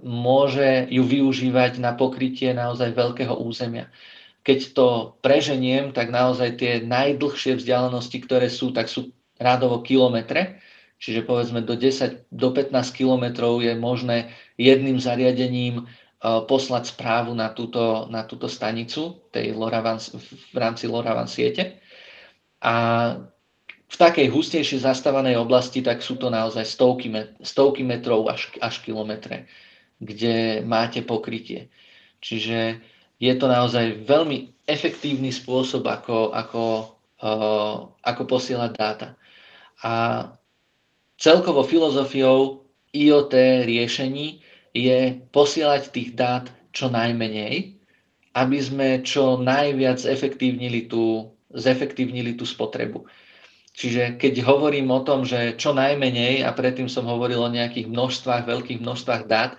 [0.01, 3.91] môže ju využívať na pokrytie naozaj veľkého územia.
[4.41, 4.87] Keď to
[5.21, 10.57] preženiem, tak naozaj tie najdlhšie vzdialenosti, ktoré sú, tak sú rádovo kilometre,
[10.97, 15.85] čiže povedzme do 10, do 15 kilometrov je možné jedným zariadením
[16.21, 19.97] poslať správu na túto, na túto stanicu tej LoRaWAN,
[20.53, 21.81] v rámci LoRaWAN siete.
[22.61, 22.75] A
[23.91, 27.09] v takej hustejšie zastávanej oblasti, tak sú to naozaj stovky,
[27.41, 29.49] stovky metrov až, až kilometre,
[29.97, 31.73] kde máte pokrytie.
[32.21, 32.79] Čiže
[33.17, 36.63] je to naozaj veľmi efektívny spôsob, ako, ako,
[37.25, 39.07] uh, ako posielať dáta.
[39.81, 39.93] A
[41.17, 42.61] celkovo filozofiou
[42.93, 47.75] IoT riešení je posielať tých dát čo najmenej,
[48.31, 53.03] aby sme čo najviac zefektívnili tú, zefektívnili tú spotrebu.
[53.71, 58.43] Čiže keď hovorím o tom, že čo najmenej, a predtým som hovoril o nejakých množstvách,
[58.47, 59.55] veľkých množstvách dát,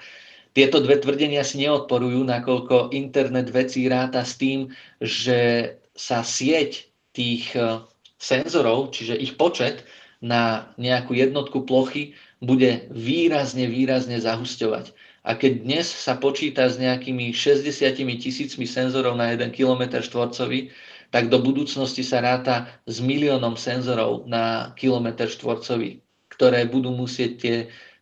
[0.53, 4.69] tieto dve tvrdenia si neodporujú, nakoľko internet vecí ráta s tým,
[5.01, 7.81] že sa sieť tých eh,
[8.21, 9.85] senzorov, čiže ich počet
[10.21, 14.91] na nejakú jednotku plochy bude výrazne, výrazne zahusťovať.
[15.23, 17.71] A keď dnes sa počíta s nejakými 60
[18.19, 20.75] tisícmi senzorov na 1 km štvorcový,
[21.15, 27.57] tak do budúcnosti sa ráta s miliónom senzorov na kilometr štvorcový, ktoré budú musieť tie,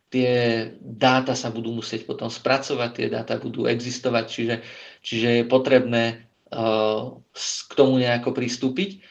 [0.09, 0.31] tie
[0.79, 4.55] dáta sa budú musieť potom spracovať, tie dáta budú existovať, čiže,
[5.05, 7.13] čiže je potrebné uh,
[7.69, 9.03] k tomu nejako pristúpiť.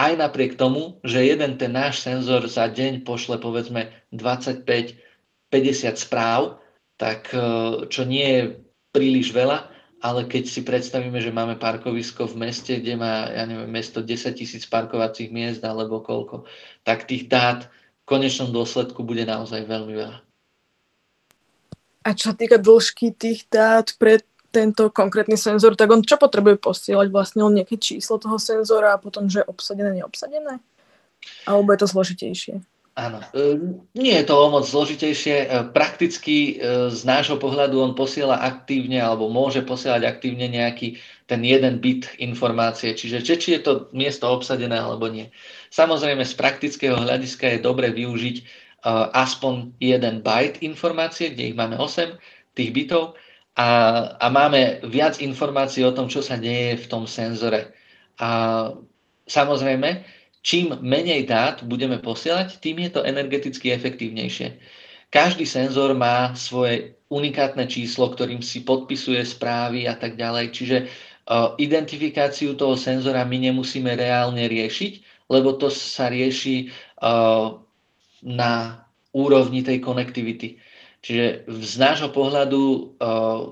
[0.00, 4.96] Aj napriek tomu, že jeden ten náš senzor za deň pošle povedzme 25-50
[6.00, 6.56] správ,
[6.96, 7.40] tak e,
[7.92, 8.42] čo nie je
[8.96, 9.68] príliš veľa,
[10.00, 14.32] ale keď si predstavíme, že máme parkovisko v meste, kde má, ja neviem, mesto 10
[14.32, 16.48] tisíc parkovacích miest alebo koľko,
[16.80, 20.18] tak tých dát v konečnom dôsledku bude naozaj veľmi veľa.
[22.00, 27.08] A čo týka dĺžky tých dát pre tento konkrétny senzor, tak on čo potrebuje posielať?
[27.10, 30.58] Vlastne on nejaké číslo toho senzora a potom, že je obsadené, neobsadené?
[31.46, 32.54] Alebo je to zložitejšie?
[32.98, 33.54] Áno, e,
[33.94, 35.36] nie je to o moc zložitejšie.
[35.40, 40.98] E, prakticky e, z nášho pohľadu on posiela aktívne alebo môže posielať aktívne nejaký
[41.30, 45.30] ten jeden bit informácie, čiže či, či je to miesto obsadené alebo nie.
[45.70, 48.68] Samozrejme z praktického hľadiska je dobre využiť
[49.12, 52.16] aspoň jeden byte informácie, kde ich máme 8
[52.56, 53.12] tých bitov,
[53.58, 53.68] a,
[54.16, 57.74] a máme viac informácií o tom, čo sa deje v tom senzore.
[58.20, 58.70] A
[59.26, 60.06] samozrejme,
[60.40, 64.56] čím menej dát budeme posielať, tým je to energeticky efektívnejšie.
[65.10, 70.46] Každý senzor má svoje unikátne číslo, ktorým si podpisuje správy a tak ďalej.
[70.54, 70.76] Čiže
[71.58, 76.70] identifikáciu toho senzora my nemusíme reálne riešiť, lebo to sa rieši
[78.22, 78.52] na
[79.10, 80.58] úrovni tej konektivity.
[81.00, 82.94] Čiže z nášho pohľadu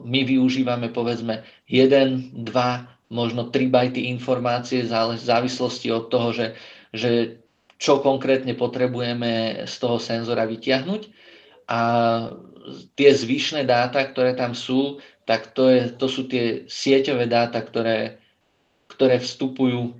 [0.04, 6.46] my využívame povedzme 1, 2, možno 3 bajty informácie v závislosti od toho, že,
[6.92, 7.40] že
[7.80, 11.02] čo konkrétne potrebujeme z toho senzora vyťahnuť.
[11.72, 11.80] A
[12.96, 18.20] tie zvyšné dáta, ktoré tam sú, tak to, je, to sú tie sieťové dáta, ktoré,
[18.92, 19.96] ktoré vstupujú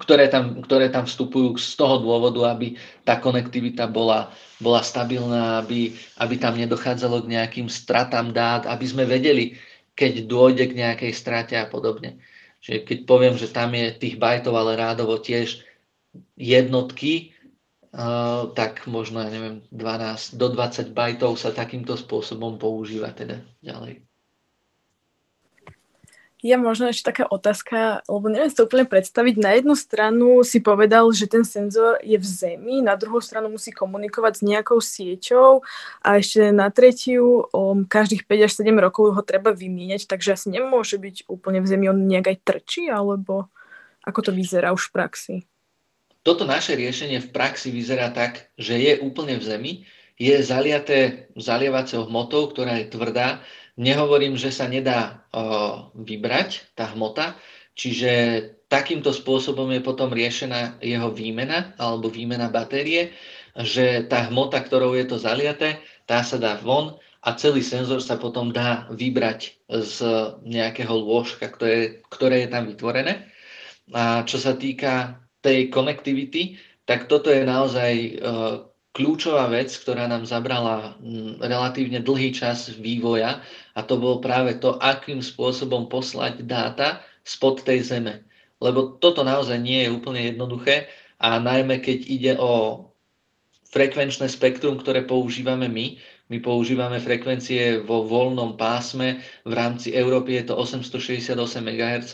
[0.00, 5.92] ktoré tam, ktoré tam vstupujú z toho dôvodu, aby tá konektivita bola, bola stabilná, aby,
[6.16, 9.60] aby tam nedochádzalo k nejakým stratám dát, aby sme vedeli,
[9.92, 12.18] keď dôjde k nejakej strate a podobne.
[12.60, 15.64] Čiže keď poviem, že tam je tých bajtov, ale rádovo tiež
[16.36, 17.32] jednotky,
[18.54, 24.09] tak možno, ja neviem, 12 do 20 bajtov sa takýmto spôsobom používa teda ďalej.
[26.40, 29.34] Ja možno ešte taká otázka, lebo neviem si to úplne predstaviť.
[29.36, 33.76] Na jednu stranu si povedal, že ten senzor je v zemi, na druhú stranu musí
[33.76, 35.60] komunikovať s nejakou sieťou
[36.00, 40.48] a ešte na tretiu um, každých 5 až 7 rokov ho treba vymieňať, takže asi
[40.48, 43.52] nemôže byť úplne v zemi, on nejak aj trčí, alebo
[44.08, 45.34] ako to vyzerá už v praxi?
[46.24, 49.72] Toto naše riešenie v praxi vyzerá tak, že je úplne v zemi,
[50.20, 53.40] je zaliaté zalievacou hmotou, ktorá je tvrdá
[53.78, 55.26] Nehovorím, že sa nedá
[55.94, 57.38] vybrať tá hmota,
[57.78, 58.10] čiže
[58.70, 63.14] takýmto spôsobom je potom riešená jeho výmena alebo výmena batérie,
[63.58, 68.16] že tá hmota, ktorou je to zaliaté, tá sa dá von a celý senzor sa
[68.16, 69.96] potom dá vybrať z
[70.46, 73.26] nejakého lôžka, ktoré, ktoré je tam vytvorené.
[73.90, 78.22] A čo sa týka tej konektivity, tak toto je naozaj
[78.90, 83.38] kľúčová vec, ktorá nám zabrala mm, relatívne dlhý čas vývoja
[83.74, 88.26] a to bolo práve to, akým spôsobom poslať dáta spod tej zeme.
[88.58, 90.90] Lebo toto naozaj nie je úplne jednoduché
[91.22, 92.84] a najmä keď ide o
[93.70, 95.94] frekvenčné spektrum, ktoré používame my,
[96.30, 102.12] my používame frekvencie vo voľnom pásme, v rámci Európy je to 868 MHz,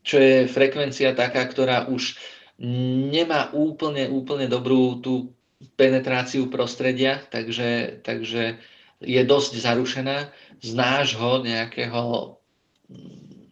[0.00, 2.16] čo je frekvencia taká, ktorá už
[3.12, 5.32] nemá úplne, úplne dobrú tú
[5.76, 8.56] penetráciu prostredia, takže, takže
[9.00, 12.36] je dosť zarušená z nášho nejakého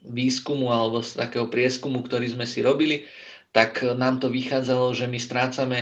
[0.09, 3.04] výskumu alebo z takého prieskumu, ktorý sme si robili,
[3.52, 5.78] tak nám to vychádzalo, že my strácame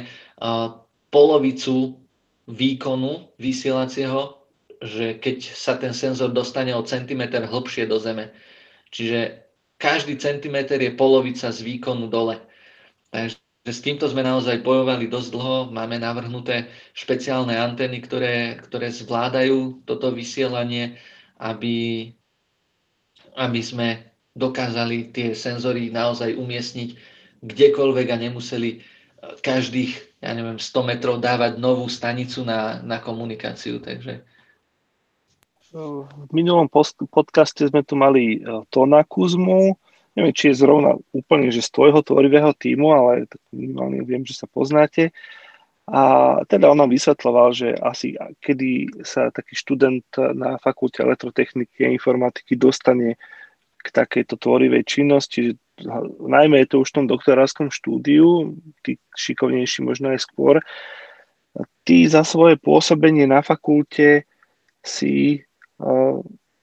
[1.11, 1.99] polovicu
[2.47, 4.39] výkonu vysielacieho,
[4.83, 8.31] že keď sa ten senzor dostane o centimetr hlbšie do zeme.
[8.91, 9.43] Čiže
[9.79, 12.39] každý centimetr je polovica z výkonu dole.
[13.11, 15.57] Takže s týmto sme naozaj bojovali dosť dlho.
[15.75, 20.95] Máme navrhnuté špeciálne antény, ktoré, ktoré zvládajú toto vysielanie,
[21.43, 22.11] aby,
[23.35, 24.07] aby sme
[24.39, 26.91] dokázali tie senzory naozaj umiestniť
[27.43, 28.81] kdekoľvek a nemuseli eh,
[29.43, 33.83] každých, ja neviem, 100 metrov dávať novú stanicu na, na komunikáciu.
[33.83, 34.23] Takže...
[35.77, 36.71] V minulom
[37.11, 39.75] podcaste sme tu mali eh, Tona Kuzmu,
[40.17, 44.49] neviem, či je zrovna úplne, že z tvojho tvorivého týmu, ale minimálne viem, že sa
[44.49, 45.13] poznáte.
[45.87, 51.95] A teda on nám vysvetloval, že asi kedy sa taký študent na fakulte elektrotechniky a
[51.95, 53.15] informatiky dostane
[53.79, 55.55] k takejto tvorivej činnosti,
[56.19, 60.59] najmä je to už v tom doktorárskom štúdiu, tí šikovnejší možno aj skôr,
[61.87, 64.27] ty za svoje pôsobenie na fakulte
[64.83, 65.47] si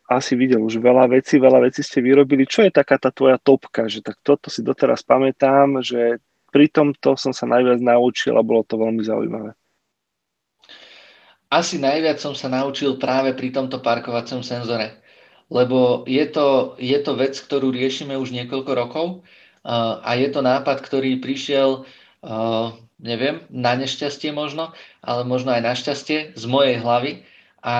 [0.09, 2.43] asi videl už veľa vecí, veľa vecí ste vyrobili.
[2.43, 3.87] Čo je taká tá tvoja topka?
[3.87, 6.19] Že tak toto si doteraz pamätám, že
[6.51, 9.55] pri tomto som sa najviac naučil a bolo to veľmi zaujímavé.
[11.53, 15.01] Asi najviac som sa naučil práve pri tomto parkovacom senzore,
[15.53, 19.21] lebo je to, je to vec, ktorú riešime už niekoľko rokov
[20.03, 21.85] a je to nápad, ktorý prišiel,
[22.97, 24.73] neviem, na nešťastie možno,
[25.05, 27.21] ale možno aj na šťastie z mojej hlavy
[27.61, 27.75] a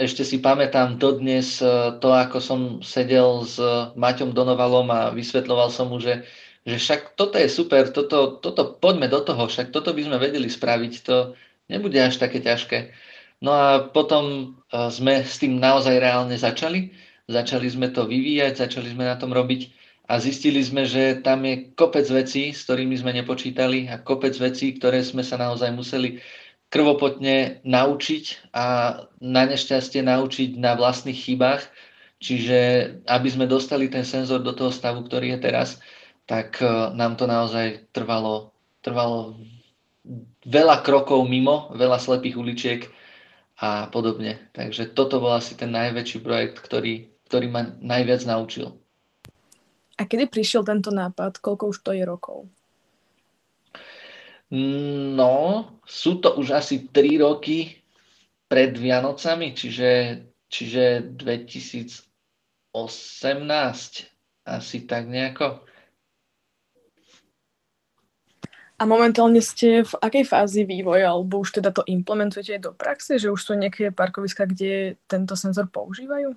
[0.00, 3.60] ešte si pamätám dodnes e, to, ako som sedel s
[3.94, 6.24] Maťom Donovalom a vysvetloval som mu, že,
[6.64, 10.48] že však toto je super, toto, toto poďme do toho, však toto by sme vedeli
[10.48, 11.36] spraviť, to
[11.68, 12.96] nebude až také ťažké.
[13.44, 16.96] No a potom e, sme s tým naozaj reálne začali,
[17.28, 19.70] začali sme to vyvíjať, začali sme na tom robiť
[20.10, 24.74] a zistili sme, že tam je kopec vecí, s ktorými sme nepočítali a kopec vecí,
[24.74, 26.18] ktoré sme sa naozaj museli
[26.70, 28.64] krvopotne naučiť a
[29.18, 31.66] na nešťastie naučiť na vlastných chybách.
[32.20, 32.58] Čiže
[33.10, 35.82] aby sme dostali ten senzor do toho stavu, ktorý je teraz,
[36.30, 38.54] tak e, nám to naozaj trvalo,
[38.86, 39.40] trvalo
[40.46, 42.80] veľa krokov mimo, veľa slepých uličiek
[43.60, 44.38] a podobne.
[44.52, 48.76] Takže toto bol asi ten najväčší projekt, ktorý, ktorý ma najviac naučil.
[50.00, 51.44] A kedy prišiel tento nápad?
[51.44, 52.48] Koľko už to je rokov?
[54.50, 55.34] No,
[55.86, 57.78] sú to už asi 3 roky
[58.50, 62.02] pred Vianocami, čiže, čiže 2018,
[64.50, 65.62] asi tak nejako.
[68.80, 73.28] A momentálne ste v akej fázi vývoja, alebo už teda to implementujete do praxe, že
[73.28, 76.32] už sú nejaké parkoviska, kde tento senzor používajú?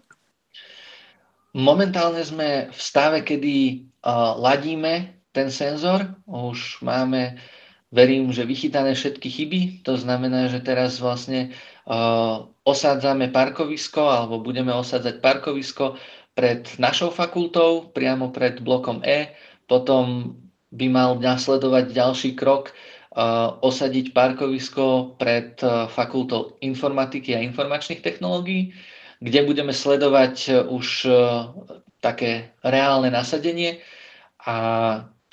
[1.56, 6.14] Momentálne sme v stave, kedy uh, ladíme ten senzor.
[6.28, 7.40] Už máme
[7.94, 9.60] verím, že vychytané všetky chyby.
[9.86, 11.54] To znamená, že teraz vlastne
[11.86, 16.02] uh, osádzame parkovisko alebo budeme osádzať parkovisko
[16.34, 19.38] pred našou fakultou, priamo pred blokom E.
[19.70, 20.34] Potom
[20.74, 28.74] by mal nasledovať ďalší krok, uh, osadiť parkovisko pred uh, fakultou informatiky a informačných technológií,
[29.22, 31.08] kde budeme sledovať už
[32.04, 33.80] také reálne nasadenie
[34.44, 34.56] a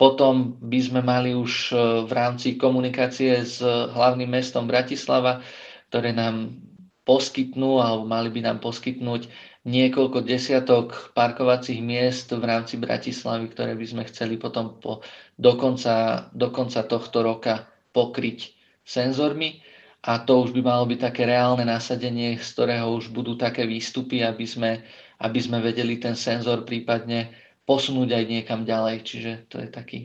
[0.01, 5.45] potom by sme mali už e, v rámci komunikácie s hlavným mestom Bratislava,
[5.93, 6.57] ktoré nám
[7.05, 9.29] poskytnú, alebo mali by nám poskytnúť
[9.69, 15.05] niekoľko desiatok parkovacích miest v rámci Bratislavy, ktoré by sme chceli potom po,
[15.37, 19.61] do, konca, do konca tohto roka pokryť senzormi.
[20.01, 24.25] A to už by malo byť také reálne nasadenie, z ktorého už budú také výstupy,
[24.25, 24.81] aby sme,
[25.21, 27.29] aby sme vedeli ten senzor prípadne
[27.65, 29.05] posunúť aj niekam ďalej.
[29.05, 29.99] Čiže to je taký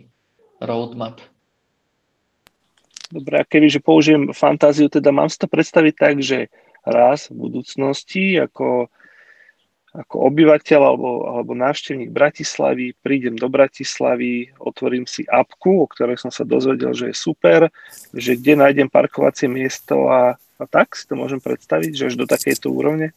[0.59, 1.21] roadmap.
[3.13, 6.49] Dobre, a kebyže použijem fantáziu, teda mám si to predstaviť tak, že
[6.81, 8.89] raz v budúcnosti ako,
[9.93, 16.33] ako obyvateľ alebo, alebo návštevník Bratislavy prídem do Bratislavy, otvorím si apku, o ktorej som
[16.33, 17.69] sa dozvedel, že je super,
[18.09, 22.25] že kde nájdem parkovacie miesto a, a tak si to môžem predstaviť, že až do
[22.25, 23.13] takejto úrovne?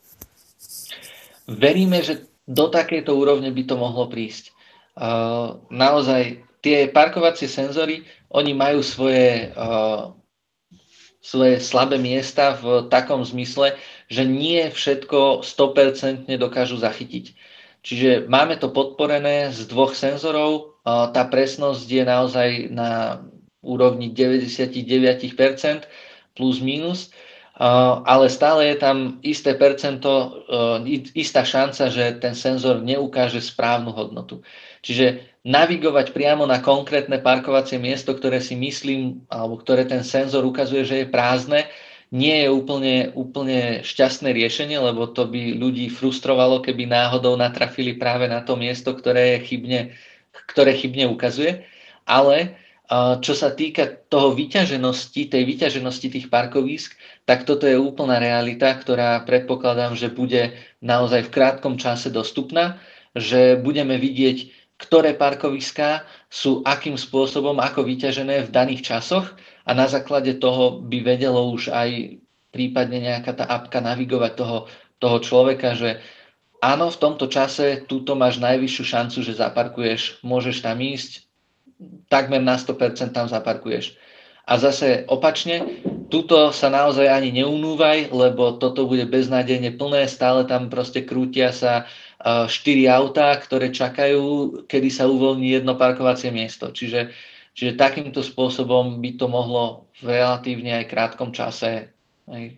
[1.49, 4.57] Veríme, že do takejto úrovne by to mohlo prísť.
[4.97, 10.17] Uh, naozaj tie parkovacie senzory, oni majú svoje, uh,
[11.21, 13.77] svoje slabé miesta v takom zmysle,
[14.09, 17.37] že nie všetko 100% dokážu zachytiť.
[17.85, 23.23] Čiže máme to podporené z dvoch senzorov, uh, tá presnosť je naozaj na
[23.61, 25.85] úrovni 99%
[26.33, 27.13] plus minus
[27.59, 30.47] ale stále je tam isté percento,
[30.87, 34.47] e, istá šanca, že ten senzor neukáže správnu hodnotu.
[34.87, 40.87] Čiže navigovať priamo na konkrétne parkovacie miesto, ktoré si myslím, alebo ktoré ten senzor ukazuje,
[40.87, 41.67] že je prázdne,
[42.09, 48.31] nie je úplne, úplne šťastné riešenie, lebo to by ľudí frustrovalo, keby náhodou natrafili práve
[48.31, 49.93] na to miesto, ktoré, chybne,
[50.49, 51.69] ktoré chybne ukazuje.
[52.09, 52.57] Ale
[52.97, 56.97] čo sa týka toho vyťaženosti, tej vyťaženosti tých parkovísk,
[57.29, 62.81] tak toto je úplná realita, ktorá predpokladám, že bude naozaj v krátkom čase dostupná,
[63.13, 69.37] že budeme vidieť, ktoré parkoviská sú akým spôsobom, ako vyťažené v daných časoch
[69.69, 72.17] a na základe toho by vedelo už aj
[72.57, 74.59] prípadne nejaká tá apka navigovať toho,
[74.97, 76.01] toho človeka, že
[76.65, 81.28] áno, v tomto čase túto máš najvyššiu šancu, že zaparkuješ, môžeš tam ísť,
[82.11, 83.95] takmer na 100% tam zaparkuješ.
[84.49, 85.61] A zase opačne,
[86.09, 91.85] tuto sa naozaj ani neunúvaj, lebo toto bude beznádejne plné, stále tam proste krútia sa
[92.49, 96.73] štyri autá, ktoré čakajú, kedy sa uvoľní jedno parkovacie miesto.
[96.73, 97.13] Čiže,
[97.53, 101.93] čiže takýmto spôsobom by to mohlo v relatívne aj krátkom čase
[102.25, 102.57] aj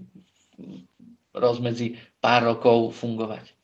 [1.34, 3.59] rozmedzi pár rokov fungovať.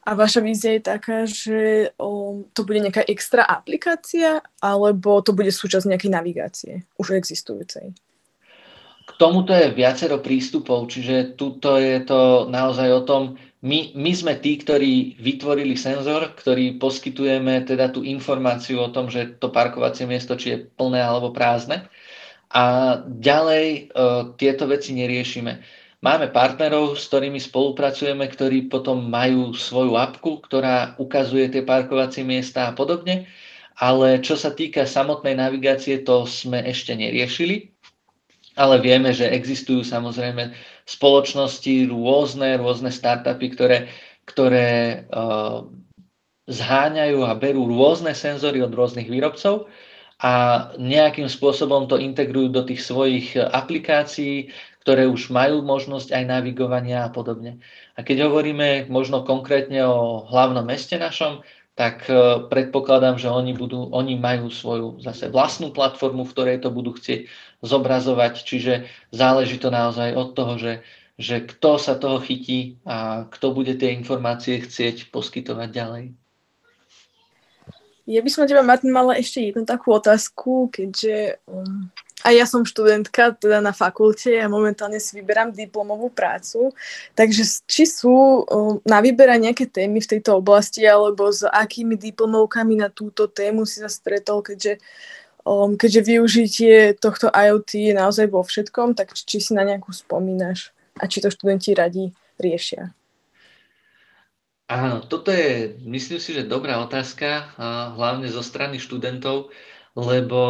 [0.00, 5.52] A vaša vízia je taká, že o, to bude nejaká extra aplikácia, alebo to bude
[5.52, 7.92] súčasť nejakej navigácie, už existujúcej?
[9.04, 13.22] K tomuto je viacero prístupov, čiže tuto je to naozaj o tom,
[13.60, 19.36] my, my sme tí, ktorí vytvorili senzor, ktorý poskytujeme teda tú informáciu o tom, že
[19.36, 21.84] to parkovacie miesto, či je plné alebo prázdne.
[22.48, 23.80] A ďalej e,
[24.40, 25.60] tieto veci neriešime
[26.00, 32.72] Máme partnerov, s ktorými spolupracujeme, ktorí potom majú svoju apku, ktorá ukazuje tie parkovacie miesta
[32.72, 33.28] a podobne.
[33.76, 37.68] Ale čo sa týka samotnej navigácie, to sme ešte neriešili.
[38.56, 40.56] Ale vieme, že existujú samozrejme
[40.88, 43.78] spoločnosti, rôzne, rôzne startupy, ktoré,
[44.24, 45.68] ktoré uh,
[46.48, 49.68] zháňajú a berú rôzne senzory od rôznych výrobcov
[50.20, 50.32] a
[50.76, 57.12] nejakým spôsobom to integrujú do tých svojich aplikácií, ktoré už majú možnosť aj navigovania a
[57.12, 57.60] podobne.
[57.94, 61.44] A keď hovoríme možno konkrétne o hlavnom meste našom,
[61.80, 66.68] tak e, predpokladám, že oni, budú, oni majú svoju zase vlastnú platformu, v ktorej to
[66.68, 67.24] budú chcieť
[67.64, 68.72] zobrazovať, čiže
[69.12, 70.84] záleží to naozaj od toho, že,
[71.16, 76.04] že kto sa toho chytí a kto bude tie informácie chcieť poskytovať ďalej.
[78.10, 81.86] Ja by som teba, Martin, mala ešte jednu takú otázku, keďže um,
[82.26, 86.74] aj ja som študentka teda na fakulte a momentálne si vyberám diplomovú prácu.
[87.14, 92.82] Takže či sú um, na výbera nejaké témy v tejto oblasti alebo s akými diplomovkami
[92.82, 94.82] na túto tému si sa stretol, keďže,
[95.46, 100.74] um, keďže využitie tohto IoT je naozaj vo všetkom, tak či si na nejakú spomínaš
[100.98, 102.10] a či to študenti radi
[102.42, 102.90] riešia?
[104.70, 107.58] Áno, toto je, myslím si, že dobrá otázka,
[107.98, 109.50] hlavne zo strany študentov,
[109.98, 110.40] lebo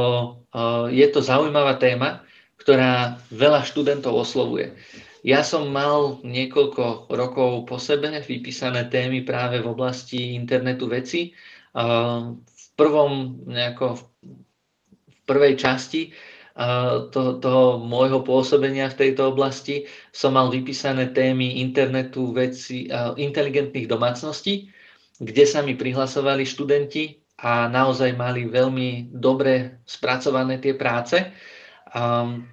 [0.92, 2.20] je to zaujímavá téma,
[2.60, 4.76] ktorá veľa študentov oslovuje.
[5.24, 11.32] Ja som mal niekoľko rokov po sebe vypísané témy práve v oblasti internetu veci.
[11.72, 14.04] V prvom, nejako,
[15.08, 16.12] v prvej časti
[17.08, 22.84] to, toho môjho pôsobenia v tejto oblasti som mal vypísané témy internetu veci,
[23.16, 24.68] inteligentných domácností,
[25.20, 31.16] kde sa mi prihlasovali študenti a naozaj mali veľmi dobre spracované tie práce.
[31.96, 32.44] Um,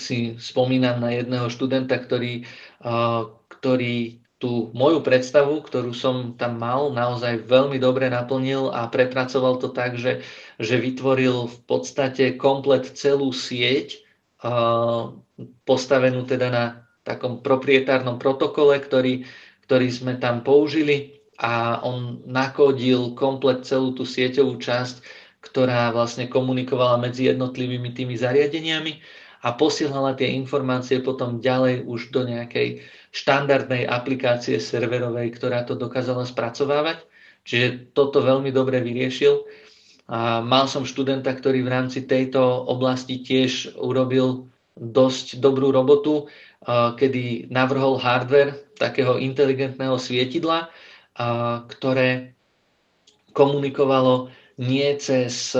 [0.00, 2.46] si spomínam na jedného študenta, ktorý,
[2.86, 3.28] uh,
[3.60, 9.68] ktorý tú moju predstavu, ktorú som tam mal, naozaj veľmi dobre naplnil a prepracoval to
[9.68, 10.24] tak, že,
[10.60, 14.04] že vytvoril v podstate komplet celú sieť,
[15.64, 16.64] postavenú teda na
[17.00, 19.24] takom proprietárnom protokole, ktorý,
[19.64, 25.00] ktorý sme tam použili a on nakodil komplet celú tú sieťovú časť,
[25.40, 29.00] ktorá vlastne komunikovala medzi jednotlivými tými zariadeniami
[29.40, 32.84] a posielala tie informácie potom ďalej už do nejakej
[33.16, 37.00] štandardnej aplikácie serverovej, ktorá to dokázala spracovávať.
[37.48, 39.48] Čiže toto veľmi dobre vyriešil.
[40.42, 46.26] Mal som študenta, ktorý v rámci tejto oblasti tiež urobil dosť dobrú robotu,
[46.98, 50.66] kedy navrhol hardware takého inteligentného svietidla,
[51.70, 52.34] ktoré
[53.30, 55.54] komunikovalo nie cez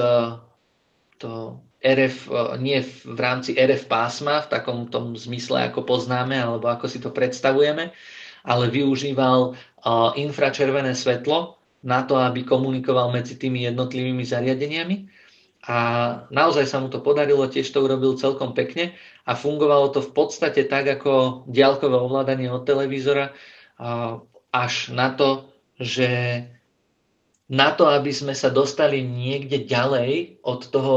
[1.20, 6.68] to RF, e, nie v rámci RF pásma, v takom tom zmysle, ako poznáme, alebo
[6.68, 7.92] ako si to predstavujeme,
[8.44, 9.52] ale využíval e,
[10.24, 15.08] infračervené svetlo na to, aby komunikoval medzi tými jednotlivými zariadeniami.
[15.68, 15.76] A
[16.32, 18.96] naozaj sa mu to podarilo, tiež to urobil celkom pekne
[19.28, 23.36] a fungovalo to v podstate tak, ako diaľkové ovládanie od televízora,
[24.50, 26.08] až na to, že
[27.52, 30.96] na to, aby sme sa dostali niekde ďalej od toho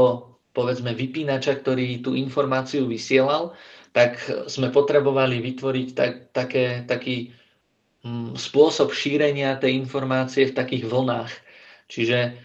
[0.54, 3.52] povedzme vypínača, ktorý tú informáciu vysielal,
[3.90, 7.34] tak sme potrebovali vytvoriť tak, také, taký
[8.36, 11.32] spôsob šírenia tej informácie v takých vlnách.
[11.88, 12.36] Čiže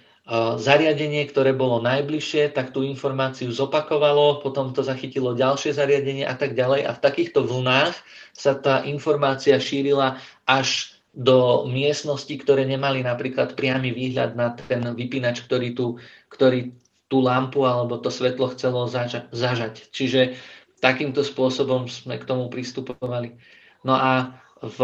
[0.62, 6.54] zariadenie, ktoré bolo najbližšie, tak tú informáciu zopakovalo, potom to zachytilo ďalšie zariadenie a tak
[6.54, 6.86] ďalej.
[6.86, 7.98] A v takýchto vlnách
[8.32, 15.42] sa tá informácia šírila až do miestností, ktoré nemali napríklad priamy výhľad na ten vypínač,
[15.44, 15.98] ktorý, tu,
[16.30, 16.78] ktorý
[17.10, 19.90] tú lampu alebo to svetlo chcelo zaža- zažať.
[19.90, 20.38] Čiže
[20.78, 23.34] takýmto spôsobom sme k tomu pristupovali.
[23.82, 24.80] No a v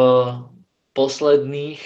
[0.95, 1.83] posledných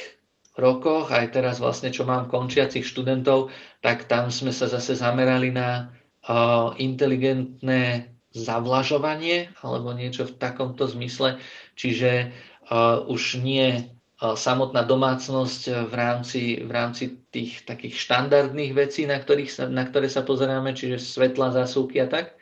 [0.55, 3.49] rokoch, aj teraz vlastne, čo mám končiacich študentov,
[3.81, 5.89] tak tam sme sa zase zamerali na
[6.29, 11.41] uh, inteligentné zavlažovanie alebo niečo v takomto zmysle.
[11.73, 12.29] Čiže
[12.69, 13.89] uh, už nie
[14.19, 20.11] samotná domácnosť v rámci, v rámci tých takých štandardných vecí, na, ktorých sa, na ktoré
[20.11, 22.35] sa pozeráme, čiže svetla, zásuvky a tak.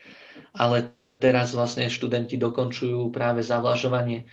[0.58, 0.90] Ale
[1.22, 4.26] teraz vlastne študenti dokončujú práve zavlažovanie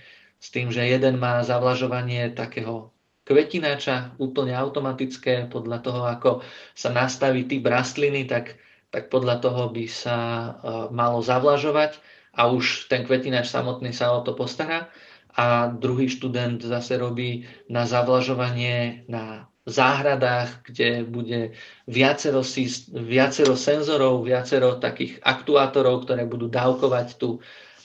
[0.45, 2.93] s tým, že jeden má zavlažovanie takého
[3.25, 6.31] kvetinača, úplne automatické, podľa toho, ako
[6.77, 8.61] sa nastaví typ rastliny, tak,
[8.93, 10.53] tak podľa toho by sa uh,
[10.93, 11.97] malo zavlažovať
[12.37, 14.93] a už ten kvetinač samotný sa o to postará.
[15.35, 21.57] A druhý študent zase robí na zavlažovanie na záhradách, kde bude
[21.89, 22.45] viacero,
[22.93, 27.41] viacero senzorov, viacero takých aktuátorov, ktoré budú dávkovať tu,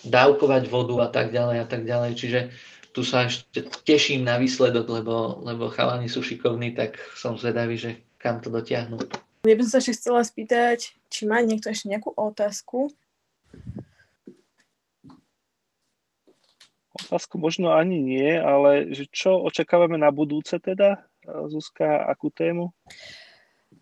[0.05, 2.11] dávkovať vodu a tak ďalej a tak ďalej.
[2.15, 2.39] Čiže
[2.95, 8.01] tu sa ešte teším na výsledok, lebo, lebo chalani sú šikovní, tak som zvedavý, že
[8.19, 8.99] kam to dotiahnu.
[9.47, 12.91] Ja by som sa ešte chcela spýtať, či má niekto ešte nejakú otázku?
[17.07, 21.07] Otázku možno ani nie, ale že čo očakávame na budúce teda?
[21.47, 22.75] Zuzka, akú tému?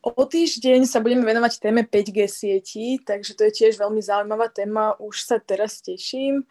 [0.05, 4.93] O týždeň sa budeme venovať téme 5G sieti, takže to je tiež veľmi zaujímavá téma,
[5.01, 6.45] už sa teraz teším,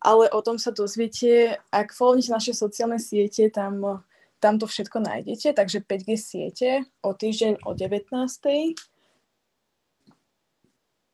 [0.00, 4.04] ale o tom sa dozviete, ak follownete naše sociálne siete, tam,
[4.36, 6.68] tam to všetko nájdete, takže 5G siete
[7.00, 8.12] o týždeň o 19.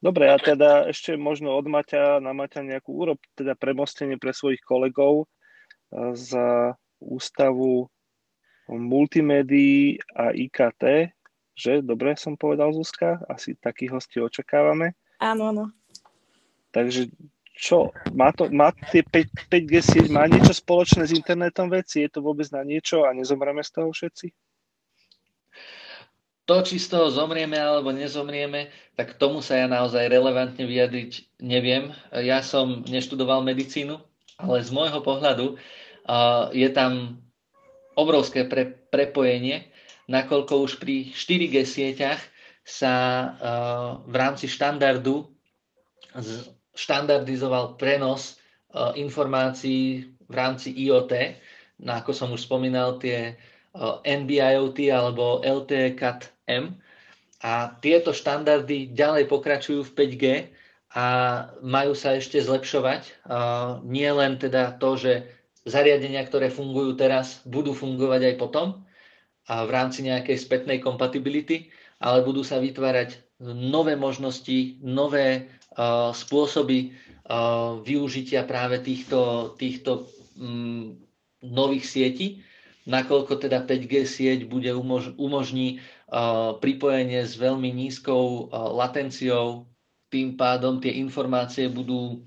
[0.02, 4.60] Dobre, a teda ešte možno od Maťa na Maťa nejakú úrob, teda premostenie pre svojich
[4.62, 5.26] kolegov
[6.12, 6.30] z
[7.00, 7.88] ústavu
[8.68, 11.15] multimédií a IKT,
[11.56, 11.80] že?
[11.80, 13.24] Dobre som povedal, Zuzka?
[13.26, 14.92] Asi takých hostí očakávame.
[15.16, 15.64] Áno, áno.
[16.70, 17.08] Takže
[17.56, 22.04] čo, má, to, má tie 5, 5G sieť, má niečo spoločné s internetom veci?
[22.04, 24.28] Je to vôbec na niečo a nezomreme z toho všetci?
[26.46, 31.90] To, či z toho zomrieme alebo nezomrieme, tak tomu sa ja naozaj relevantne vyjadriť neviem.
[32.12, 33.98] Ja som neštudoval medicínu,
[34.38, 37.18] ale z môjho pohľadu uh, je tam
[37.96, 39.66] obrovské pre, prepojenie,
[40.06, 42.22] nakoľko už pri 4G sieťach
[42.66, 43.30] sa uh,
[44.06, 45.30] v rámci štandardu
[46.74, 48.38] štandardizoval prenos
[48.74, 51.38] uh, informácií v rámci IoT,
[51.86, 56.74] no ako som už spomínal, tie uh, NB-IoT alebo LTE Cat M.
[57.46, 60.24] A tieto štandardy ďalej pokračujú v 5G
[60.96, 61.06] a
[61.60, 63.28] majú sa ešte zlepšovať.
[63.84, 65.28] Nie len teda to, že
[65.68, 68.85] zariadenia, ktoré fungujú teraz, budú fungovať aj potom
[69.46, 71.70] a v rámci nejakej spätnej kompatibility,
[72.02, 80.98] ale budú sa vytvárať nové možnosti, nové uh, spôsoby uh, využitia práve týchto, týchto um,
[81.40, 82.42] nových sietí,
[82.86, 85.82] nakoľko teda 5G sieť bude umož- umožní
[86.62, 89.66] pripojenie s veľmi nízkou latenciou,
[90.06, 92.22] tým pádom tie informácie budú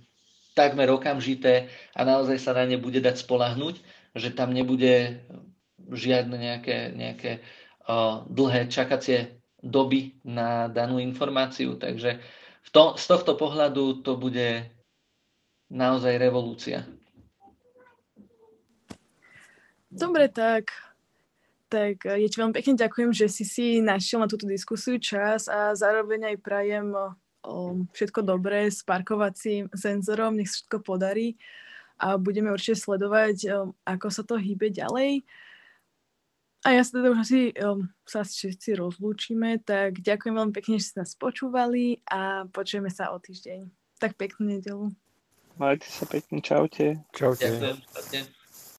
[0.52, 3.80] takmer okamžité a naozaj sa na ne bude dať spolahnuť,
[4.20, 5.24] že tam nebude
[5.92, 7.32] žiadne nejaké, nejaké
[7.86, 11.76] uh, dlhé čakacie doby na danú informáciu.
[11.76, 12.22] Takže
[12.64, 14.66] v to, z tohto pohľadu to bude
[15.70, 16.86] naozaj revolúcia.
[19.90, 20.70] Dobre, tak
[21.70, 25.78] tak ja ti veľmi pekne ďakujem, že si si našiel na túto diskusiu čas a
[25.78, 26.98] zároveň aj prajem
[27.94, 31.38] všetko dobré s parkovacím senzorom, nech sa všetko podarí
[32.02, 35.22] a budeme určite sledovať, ako sa to hýbe ďalej.
[36.68, 40.92] A ja sa teda už asi um, sa všetci rozlúčime, tak ďakujem veľmi pekne, že
[40.92, 43.72] ste nás počúvali a počujeme sa o týždeň.
[43.96, 44.92] Tak peknú nedelu.
[45.56, 47.00] Majte sa pekne, čaute.
[47.16, 47.48] Čaute.
[47.48, 48.39] Ďakujem.